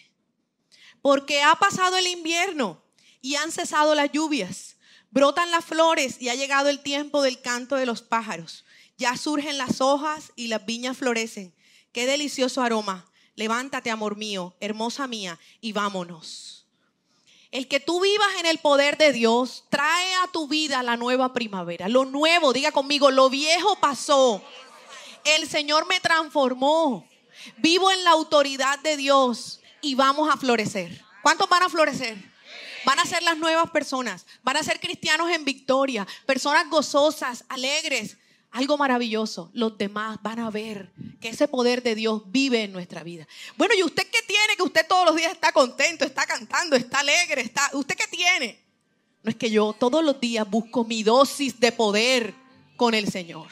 Porque 1.01 1.43
ha 1.43 1.55
pasado 1.55 1.97
el 1.97 2.07
invierno 2.07 2.81
y 3.19 3.35
han 3.35 3.51
cesado 3.51 3.93
las 3.93 4.13
lluvias. 4.13 4.77
Brotan 5.11 5.51
las 5.51 5.65
flores 5.65 6.21
y 6.21 6.29
ha 6.29 6.35
llegado 6.35 6.69
el 6.69 6.79
tiempo 6.81 7.21
del 7.21 7.41
canto 7.41 7.75
de 7.75 7.85
los 7.85 8.01
pájaros. 8.01 8.63
Ya 8.97 9.17
surgen 9.17 9.57
las 9.57 9.81
hojas 9.81 10.31
y 10.37 10.47
las 10.47 10.65
viñas 10.65 10.95
florecen. 10.95 11.53
Qué 11.91 12.05
delicioso 12.05 12.61
aroma. 12.61 13.11
Levántate, 13.35 13.91
amor 13.91 14.15
mío, 14.15 14.55
hermosa 14.59 15.07
mía, 15.07 15.39
y 15.59 15.73
vámonos. 15.73 16.65
El 17.51 17.67
que 17.67 17.79
tú 17.79 18.01
vivas 18.01 18.27
en 18.39 18.45
el 18.45 18.59
poder 18.59 18.97
de 18.97 19.13
Dios 19.13 19.65
trae 19.69 20.15
a 20.15 20.27
tu 20.27 20.47
vida 20.47 20.83
la 20.83 20.97
nueva 20.97 21.33
primavera. 21.33 21.87
Lo 21.87 22.05
nuevo, 22.05 22.53
diga 22.53 22.71
conmigo, 22.71 23.11
lo 23.11 23.29
viejo 23.29 23.77
pasó. 23.77 24.41
El 25.23 25.47
Señor 25.47 25.87
me 25.87 25.99
transformó. 25.99 27.07
Vivo 27.57 27.91
en 27.91 28.03
la 28.03 28.11
autoridad 28.11 28.79
de 28.79 28.97
Dios 28.97 29.61
y 29.81 29.95
vamos 29.95 30.29
a 30.33 30.37
florecer. 30.37 31.01
¿Cuántos 31.21 31.47
van 31.47 31.63
a 31.63 31.69
florecer? 31.69 32.17
Van 32.85 32.99
a 32.99 33.05
ser 33.05 33.23
las 33.23 33.37
nuevas 33.37 33.69
personas. 33.71 34.25
Van 34.43 34.57
a 34.57 34.63
ser 34.63 34.79
cristianos 34.79 35.31
en 35.31 35.45
victoria. 35.45 36.07
Personas 36.25 36.69
gozosas, 36.69 37.45
alegres, 37.49 38.17
algo 38.55 38.77
maravilloso. 38.77 39.51
Los 39.53 39.77
demás 39.77 40.17
van 40.21 40.39
a 40.39 40.49
ver 40.49 40.89
que 41.19 41.27
ese 41.27 41.45
poder 41.45 41.83
de 41.83 41.93
Dios 41.93 42.21
vive 42.27 42.63
en 42.63 42.71
nuestra 42.71 43.03
vida. 43.03 43.27
Bueno, 43.57 43.73
¿y 43.75 43.83
usted 43.83 44.07
qué 44.09 44.21
tiene? 44.25 44.55
Que 44.55 44.63
usted 44.63 44.87
todos 44.87 45.05
los 45.05 45.15
días 45.17 45.33
está 45.33 45.51
contento, 45.51 46.05
está 46.05 46.25
cantando, 46.25 46.77
está 46.77 46.99
alegre, 46.99 47.41
está... 47.41 47.69
¿Usted 47.73 47.95
qué 47.97 48.07
tiene? 48.07 48.57
No 49.23 49.29
es 49.29 49.35
que 49.35 49.51
yo 49.51 49.75
todos 49.77 50.01
los 50.05 50.21
días 50.21 50.49
busco 50.49 50.85
mi 50.85 51.03
dosis 51.03 51.59
de 51.59 51.73
poder 51.73 52.33
con 52.77 52.93
el 52.93 53.11
Señor. 53.11 53.47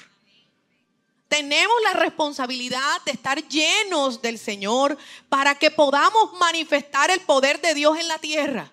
Tenemos 1.27 1.75
la 1.83 1.99
responsabilidad 1.99 3.01
de 3.05 3.11
estar 3.11 3.45
llenos 3.49 4.21
del 4.21 4.39
Señor 4.39 4.97
para 5.27 5.55
que 5.55 5.69
podamos 5.69 6.31
manifestar 6.39 7.11
el 7.11 7.19
poder 7.19 7.59
de 7.59 7.73
Dios 7.73 7.99
en 7.99 8.07
la 8.07 8.19
tierra. 8.19 8.71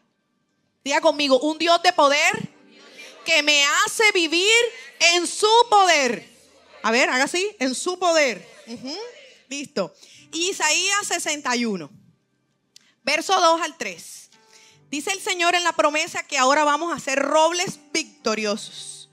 Diga 0.85 1.01
conmigo, 1.01 1.41
un 1.41 1.59
Dios 1.59 1.83
de 1.83 1.93
poder 1.93 2.60
que 3.25 3.43
me 3.43 3.65
hace 3.65 4.05
vivir 4.13 4.57
en 5.15 5.27
su 5.27 5.49
poder. 5.69 6.29
A 6.83 6.91
ver, 6.91 7.11
haga 7.11 7.25
así, 7.25 7.47
en 7.59 7.75
su 7.75 7.99
poder. 7.99 8.47
Listo. 9.49 9.95
Isaías 10.33 11.07
61, 11.09 11.91
verso 13.03 13.41
2 13.41 13.61
al 13.63 13.77
3. 13.77 14.31
Dice 14.91 15.13
el 15.13 15.21
Señor 15.21 15.55
en 15.55 15.65
la 15.65 15.73
promesa 15.73 16.23
que 16.23 16.39
ahora 16.39 16.65
vamos 16.65 16.95
a 16.95 17.01
ser 17.01 17.19
robles 17.19 17.79
victoriosos. 17.93 19.09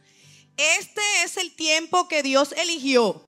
Este 0.57 1.01
es 1.23 1.37
el 1.37 1.55
tiempo 1.55 2.07
que 2.07 2.23
Dios 2.23 2.51
eligió 2.57 3.27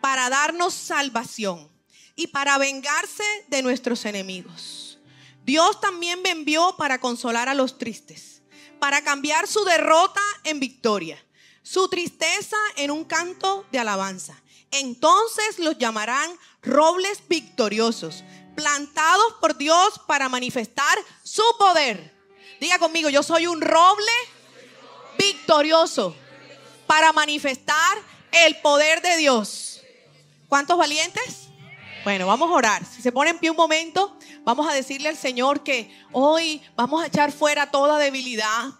para 0.00 0.28
darnos 0.28 0.74
salvación 0.74 1.70
y 2.16 2.28
para 2.28 2.58
vengarse 2.58 3.24
de 3.46 3.62
nuestros 3.62 4.04
enemigos. 4.04 4.98
Dios 5.44 5.80
también 5.80 6.20
me 6.20 6.30
envió 6.30 6.74
para 6.76 7.00
consolar 7.00 7.48
a 7.48 7.54
los 7.54 7.78
tristes, 7.78 8.27
para 8.78 9.02
cambiar 9.02 9.46
su 9.46 9.64
derrota 9.64 10.22
en 10.44 10.60
victoria, 10.60 11.22
su 11.62 11.88
tristeza 11.88 12.56
en 12.76 12.90
un 12.90 13.04
canto 13.04 13.66
de 13.70 13.78
alabanza. 13.78 14.40
Entonces 14.70 15.58
los 15.58 15.78
llamarán 15.78 16.30
robles 16.62 17.22
victoriosos, 17.28 18.24
plantados 18.54 19.34
por 19.40 19.56
Dios 19.56 20.00
para 20.06 20.28
manifestar 20.28 20.98
su 21.22 21.44
poder. 21.58 22.14
Diga 22.60 22.78
conmigo, 22.78 23.08
yo 23.08 23.22
soy 23.22 23.46
un 23.46 23.60
roble 23.60 24.12
victorioso 25.18 26.14
para 26.86 27.12
manifestar 27.12 27.98
el 28.32 28.56
poder 28.60 29.00
de 29.02 29.16
Dios. 29.16 29.82
¿Cuántos 30.48 30.76
valientes? 30.76 31.47
Bueno, 32.04 32.26
vamos 32.26 32.50
a 32.50 32.54
orar. 32.54 32.84
Si 32.84 33.02
se 33.02 33.12
pone 33.12 33.30
en 33.30 33.38
pie 33.38 33.50
un 33.50 33.56
momento, 33.56 34.16
vamos 34.44 34.68
a 34.68 34.72
decirle 34.72 35.08
al 35.08 35.16
Señor 35.16 35.62
que 35.62 35.90
hoy 36.12 36.62
vamos 36.76 37.02
a 37.02 37.06
echar 37.06 37.32
fuera 37.32 37.70
toda 37.70 37.98
debilidad, 37.98 38.72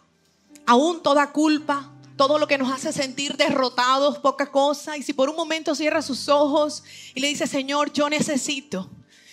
aún 0.66 1.02
toda 1.02 1.32
culpa, 1.32 1.92
todo 2.16 2.38
lo 2.38 2.46
que 2.46 2.58
nos 2.58 2.72
hace 2.72 2.92
sentir 2.92 3.36
derrotados, 3.36 4.18
poca 4.18 4.50
cosa. 4.50 4.96
Y 4.96 5.02
si 5.02 5.12
por 5.12 5.28
un 5.28 5.36
momento 5.36 5.74
cierra 5.74 6.00
sus 6.00 6.28
ojos 6.28 6.84
y 7.14 7.20
le 7.20 7.28
dice, 7.28 7.46
Señor, 7.46 7.92
yo 7.92 8.08
necesito. 8.08 8.88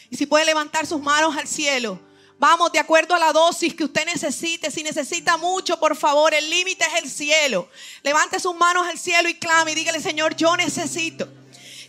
Y 0.09 0.17
si 0.17 0.25
puede 0.25 0.45
levantar 0.45 0.85
sus 0.85 1.01
manos 1.01 1.35
al 1.37 1.47
cielo, 1.47 1.99
Vamos, 2.37 2.73
de 2.73 2.79
acuerdo 2.79 3.15
a 3.15 3.19
la 3.19 3.31
dosis 3.31 3.73
que 3.73 3.85
usted 3.85 4.05
necesite. 4.05 4.69
Si 4.69 4.83
necesita 4.83 5.37
mucho, 5.37 5.79
por 5.79 5.95
favor, 5.95 6.33
el 6.33 6.49
límite 6.49 6.83
es 6.83 7.03
el 7.03 7.09
cielo. 7.09 7.69
Levante 8.03 8.41
sus 8.41 8.53
manos 8.53 8.85
al 8.85 8.99
cielo 8.99 9.29
y 9.29 9.35
clame 9.35 9.71
y 9.71 9.75
dígale, 9.75 10.01
Señor, 10.01 10.35
yo 10.35 10.57
necesito 10.57 11.29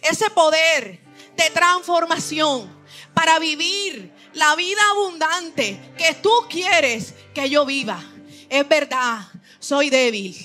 ese 0.03 0.31
poder 0.31 1.01
de 1.37 1.51
transformación 1.51 2.75
para 3.15 3.39
vivir 3.39 4.13
la 4.35 4.55
vida 4.57 4.81
abundante 4.93 5.81
que 5.97 6.15
tú 6.15 6.31
quieres 6.49 7.15
que 7.35 7.49
yo 7.49 7.65
viva. 7.65 8.03
Es 8.49 8.69
verdad, 8.69 9.21
soy 9.59 9.91
débil. 9.91 10.37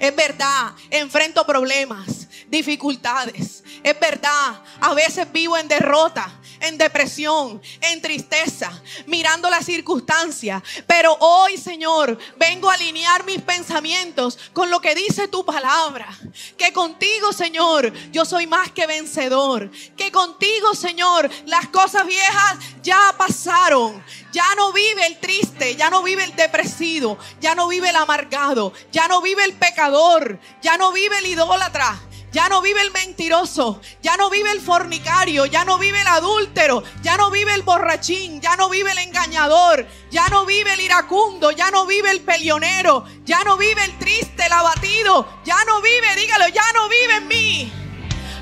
Es 0.00 0.14
verdad, 0.14 0.72
enfrento 0.90 1.46
problemas, 1.46 2.28
dificultades. 2.48 3.62
Es 3.82 3.98
verdad, 3.98 4.62
a 4.80 4.94
veces 4.94 5.30
vivo 5.32 5.56
en 5.56 5.68
derrota 5.68 6.28
en 6.66 6.78
depresión, 6.78 7.60
en 7.80 8.02
tristeza, 8.02 8.82
mirando 9.06 9.48
las 9.50 9.64
circunstancias. 9.64 10.62
Pero 10.86 11.16
hoy, 11.20 11.56
Señor, 11.56 12.18
vengo 12.36 12.70
a 12.70 12.74
alinear 12.74 13.24
mis 13.24 13.42
pensamientos 13.42 14.38
con 14.52 14.70
lo 14.70 14.80
que 14.80 14.94
dice 14.94 15.28
tu 15.28 15.44
palabra. 15.44 16.08
Que 16.56 16.72
contigo, 16.72 17.32
Señor, 17.32 17.92
yo 18.10 18.24
soy 18.24 18.46
más 18.46 18.70
que 18.72 18.86
vencedor. 18.86 19.70
Que 19.96 20.12
contigo, 20.12 20.74
Señor, 20.74 21.30
las 21.46 21.68
cosas 21.68 22.06
viejas 22.06 22.58
ya 22.82 23.14
pasaron. 23.16 24.04
Ya 24.32 24.54
no 24.56 24.72
vive 24.72 25.06
el 25.06 25.18
triste, 25.18 25.76
ya 25.76 25.88
no 25.88 26.02
vive 26.02 26.24
el 26.24 26.36
depresivo, 26.36 27.18
ya 27.40 27.54
no 27.54 27.68
vive 27.68 27.88
el 27.88 27.96
amargado, 27.96 28.72
ya 28.92 29.08
no 29.08 29.22
vive 29.22 29.44
el 29.44 29.54
pecador, 29.54 30.38
ya 30.60 30.76
no 30.76 30.92
vive 30.92 31.18
el 31.18 31.26
idólatra 31.26 31.98
ya 32.32 32.48
no 32.48 32.60
vive 32.60 32.82
el 32.82 32.90
mentiroso, 32.90 33.80
ya 34.02 34.16
no 34.16 34.28
vive 34.30 34.50
el 34.50 34.60
fornicario, 34.60 35.46
ya 35.46 35.64
no 35.64 35.78
vive 35.78 36.00
el 36.00 36.06
adúltero, 36.06 36.82
ya 37.02 37.16
no 37.16 37.30
vive 37.30 37.54
el 37.54 37.62
borrachín, 37.62 38.40
ya 38.40 38.56
no 38.56 38.68
vive 38.68 38.92
el 38.92 38.98
engañador, 38.98 39.86
ya 40.10 40.28
no 40.28 40.44
vive 40.44 40.74
el 40.74 40.80
iracundo, 40.80 41.50
ya 41.50 41.70
no 41.70 41.86
vive 41.86 42.10
el 42.10 42.20
pelionero, 42.20 43.04
ya 43.24 43.42
no 43.44 43.56
vive 43.56 43.84
el 43.84 43.98
triste, 43.98 44.46
el 44.46 44.52
abatido, 44.52 45.26
ya 45.44 45.64
no 45.64 45.80
vive, 45.80 46.14
dígalo, 46.16 46.48
ya 46.48 46.64
no 46.74 46.88
vive 46.88 47.16
en 47.16 47.28
mí. 47.28 47.72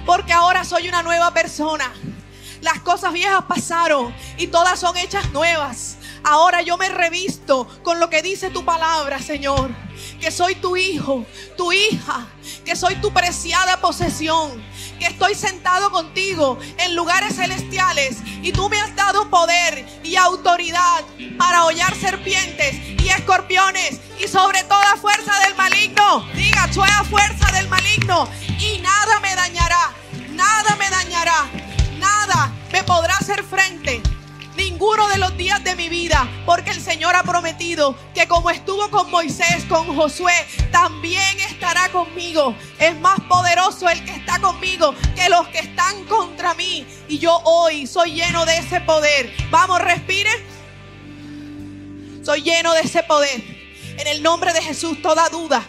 Porque 0.06 0.32
ahora 0.32 0.64
soy 0.64 0.88
una 0.88 1.02
nueva 1.02 1.32
persona. 1.32 1.92
Las 2.60 2.80
cosas 2.80 3.12
viejas 3.12 3.44
pasaron 3.46 4.14
y 4.38 4.46
todas 4.46 4.80
son 4.80 4.96
hechas 4.96 5.30
nuevas. 5.32 5.98
Ahora 6.24 6.62
yo 6.62 6.78
me 6.78 6.88
revisto 6.88 7.68
con 7.82 8.00
lo 8.00 8.08
que 8.08 8.22
dice 8.22 8.48
tu 8.48 8.64
palabra, 8.64 9.20
Señor. 9.20 9.70
Que 10.18 10.30
soy 10.30 10.54
tu 10.54 10.74
hijo, 10.74 11.26
tu 11.56 11.72
hija, 11.72 12.26
que 12.64 12.76
soy 12.76 12.96
tu 12.96 13.12
preciada 13.12 13.80
posesión, 13.80 14.62
que 14.98 15.06
estoy 15.06 15.34
sentado 15.34 15.90
contigo 15.90 16.58
en 16.78 16.96
lugares 16.96 17.36
celestiales 17.36 18.18
y 18.42 18.52
tú 18.52 18.68
me 18.68 18.80
has 18.80 18.94
dado 18.96 19.28
poder 19.30 19.86
y 20.02 20.16
autoridad 20.16 21.04
para 21.38 21.64
hollar 21.64 21.94
serpientes 21.94 22.76
y 22.98 23.08
escorpiones 23.08 24.00
y 24.22 24.28
sobre 24.28 24.62
toda 24.64 24.96
fuerza 24.96 25.32
del 25.44 25.54
maligno. 25.56 26.26
Diga, 26.34 26.68
toda 26.72 27.04
fuerza 27.04 27.50
del 27.52 27.68
maligno 27.68 28.28
y 28.58 28.78
nada 28.80 29.20
me 29.20 29.34
dañará, 29.34 29.92
nada 30.30 30.76
me 30.76 30.88
dañará, 30.90 31.46
nada 31.98 32.52
me 32.72 32.82
podrá 32.84 33.16
hacer 33.16 33.42
frente 33.44 34.02
ninguno 34.56 35.08
de 35.08 35.18
los 35.18 35.36
días 35.36 35.62
de 35.64 35.74
mi 35.74 35.88
vida, 35.88 36.28
porque 36.46 36.70
el 36.70 36.80
Señor 36.80 37.14
ha 37.16 37.22
prometido 37.22 37.96
que 38.14 38.28
como 38.28 38.50
estuvo 38.50 38.90
con 38.90 39.10
Moisés, 39.10 39.64
con 39.68 39.94
Josué, 39.94 40.34
también 40.70 41.40
estará 41.40 41.88
conmigo. 41.90 42.54
Es 42.78 42.98
más 43.00 43.20
poderoso 43.28 43.88
el 43.88 44.04
que 44.04 44.12
está 44.12 44.38
conmigo 44.40 44.94
que 45.14 45.28
los 45.28 45.48
que 45.48 45.58
están 45.58 46.04
contra 46.04 46.54
mí. 46.54 46.86
Y 47.08 47.18
yo 47.18 47.40
hoy 47.44 47.86
soy 47.86 48.14
lleno 48.14 48.44
de 48.44 48.58
ese 48.58 48.80
poder. 48.80 49.32
Vamos, 49.50 49.80
respire. 49.80 50.30
Soy 52.24 52.42
lleno 52.42 52.72
de 52.74 52.80
ese 52.80 53.02
poder. 53.02 53.42
En 53.98 54.06
el 54.06 54.22
nombre 54.22 54.52
de 54.52 54.62
Jesús, 54.62 55.00
toda 55.02 55.28
duda. 55.28 55.62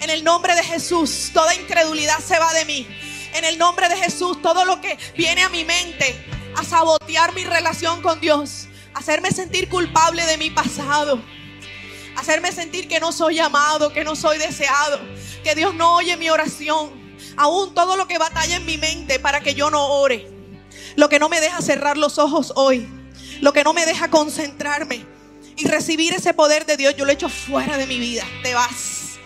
En 0.00 0.10
el 0.10 0.24
nombre 0.24 0.54
de 0.54 0.62
Jesús, 0.62 1.30
toda 1.32 1.54
incredulidad 1.54 2.18
se 2.20 2.38
va 2.38 2.52
de 2.52 2.64
mí. 2.64 2.86
En 3.34 3.44
el 3.44 3.58
nombre 3.58 3.88
de 3.88 3.96
Jesús, 3.96 4.40
todo 4.40 4.64
lo 4.64 4.80
que 4.80 4.96
viene 5.14 5.42
a 5.42 5.48
mi 5.48 5.64
mente 5.64 6.35
a 6.56 6.64
sabotear 6.64 7.34
mi 7.34 7.44
relación 7.44 8.00
con 8.02 8.20
Dios, 8.20 8.66
hacerme 8.94 9.30
sentir 9.30 9.68
culpable 9.68 10.24
de 10.24 10.38
mi 10.38 10.50
pasado, 10.50 11.22
hacerme 12.16 12.50
sentir 12.50 12.88
que 12.88 12.98
no 12.98 13.12
soy 13.12 13.38
amado, 13.38 13.92
que 13.92 14.04
no 14.04 14.16
soy 14.16 14.38
deseado, 14.38 14.98
que 15.44 15.54
Dios 15.54 15.74
no 15.74 15.96
oye 15.96 16.16
mi 16.16 16.30
oración, 16.30 16.90
aún 17.36 17.74
todo 17.74 17.96
lo 17.96 18.08
que 18.08 18.16
batalla 18.16 18.56
en 18.56 18.64
mi 18.64 18.78
mente 18.78 19.18
para 19.18 19.40
que 19.40 19.54
yo 19.54 19.70
no 19.70 19.86
ore, 19.86 20.30
lo 20.96 21.10
que 21.10 21.18
no 21.18 21.28
me 21.28 21.40
deja 21.42 21.60
cerrar 21.60 21.98
los 21.98 22.18
ojos 22.18 22.54
hoy, 22.56 22.88
lo 23.40 23.52
que 23.52 23.62
no 23.62 23.74
me 23.74 23.84
deja 23.84 24.08
concentrarme 24.08 25.04
y 25.56 25.68
recibir 25.68 26.14
ese 26.14 26.32
poder 26.32 26.64
de 26.64 26.78
Dios, 26.78 26.96
yo 26.96 27.04
lo 27.04 27.12
echo 27.12 27.28
fuera 27.28 27.76
de 27.76 27.86
mi 27.86 27.98
vida, 27.98 28.24
te 28.42 28.54
vas, 28.54 29.18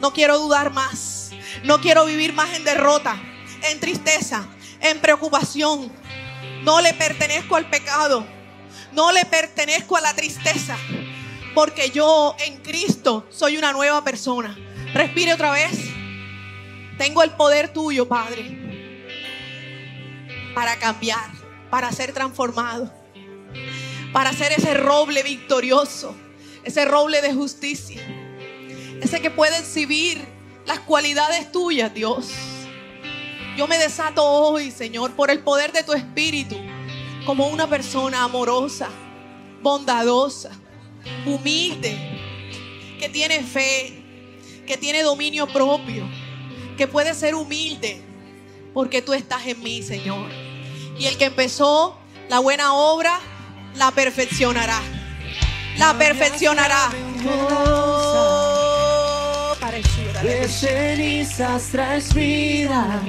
no 0.00 0.12
quiero 0.12 0.38
dudar 0.38 0.74
más, 0.74 1.30
no 1.64 1.80
quiero 1.80 2.04
vivir 2.04 2.34
más 2.34 2.54
en 2.54 2.64
derrota, 2.64 3.18
en 3.62 3.80
tristeza, 3.80 4.46
en 4.82 5.00
preocupación, 5.00 5.90
no 6.66 6.80
le 6.80 6.92
pertenezco 6.94 7.54
al 7.54 7.70
pecado. 7.70 8.26
No 8.92 9.12
le 9.12 9.24
pertenezco 9.24 9.96
a 9.96 10.00
la 10.00 10.14
tristeza. 10.14 10.76
Porque 11.54 11.90
yo 11.90 12.34
en 12.44 12.56
Cristo 12.56 13.24
soy 13.30 13.56
una 13.56 13.72
nueva 13.72 14.02
persona. 14.02 14.58
Respire 14.92 15.32
otra 15.32 15.52
vez. 15.52 15.78
Tengo 16.98 17.22
el 17.22 17.30
poder 17.30 17.72
tuyo, 17.72 18.08
Padre. 18.08 18.58
Para 20.56 20.76
cambiar. 20.76 21.30
Para 21.70 21.92
ser 21.92 22.12
transformado. 22.12 22.92
Para 24.12 24.32
ser 24.32 24.50
ese 24.50 24.74
roble 24.74 25.22
victorioso. 25.22 26.16
Ese 26.64 26.84
roble 26.84 27.22
de 27.22 27.32
justicia. 27.32 28.02
Ese 29.00 29.22
que 29.22 29.30
puede 29.30 29.56
exhibir 29.56 30.26
las 30.66 30.80
cualidades 30.80 31.52
tuyas, 31.52 31.94
Dios. 31.94 32.32
Yo 33.56 33.66
me 33.66 33.78
desato 33.78 34.22
hoy, 34.22 34.70
Señor, 34.70 35.12
por 35.12 35.30
el 35.30 35.40
poder 35.40 35.72
de 35.72 35.82
tu 35.82 35.94
Espíritu, 35.94 36.56
como 37.24 37.46
una 37.46 37.66
persona 37.66 38.22
amorosa, 38.22 38.90
bondadosa, 39.62 40.50
humilde, 41.24 41.96
que 43.00 43.08
tiene 43.08 43.42
fe, 43.42 44.04
que 44.66 44.76
tiene 44.76 45.02
dominio 45.02 45.46
propio, 45.46 46.04
que 46.76 46.86
puede 46.86 47.14
ser 47.14 47.34
humilde, 47.34 48.02
porque 48.74 49.00
tú 49.00 49.14
estás 49.14 49.46
en 49.46 49.62
mí, 49.62 49.82
Señor. 49.82 50.30
Y 50.98 51.06
el 51.06 51.16
que 51.16 51.24
empezó 51.24 51.98
la 52.28 52.40
buena 52.40 52.74
obra, 52.74 53.18
la 53.76 53.90
perfeccionará. 53.90 54.82
La 55.78 55.96
perfeccionará. 55.96 56.90
De 60.26 60.48
cenizas 60.48 61.68
traes 61.70 62.12
vida, 62.12 63.00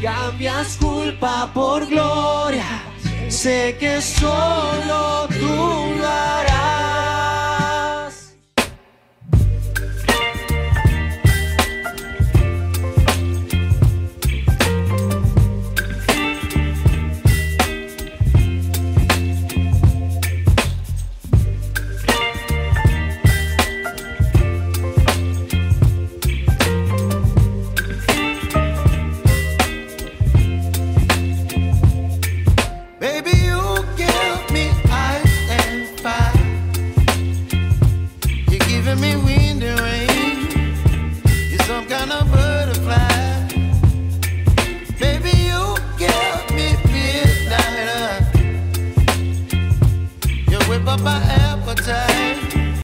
cambias 0.00 0.78
culpa 0.78 1.50
por 1.52 1.86
gloria. 1.86 2.64
Sé 3.28 3.76
que 3.78 4.00
solo 4.00 5.28
tú 5.28 5.96
lo 5.98 6.08
harás. 6.08 6.79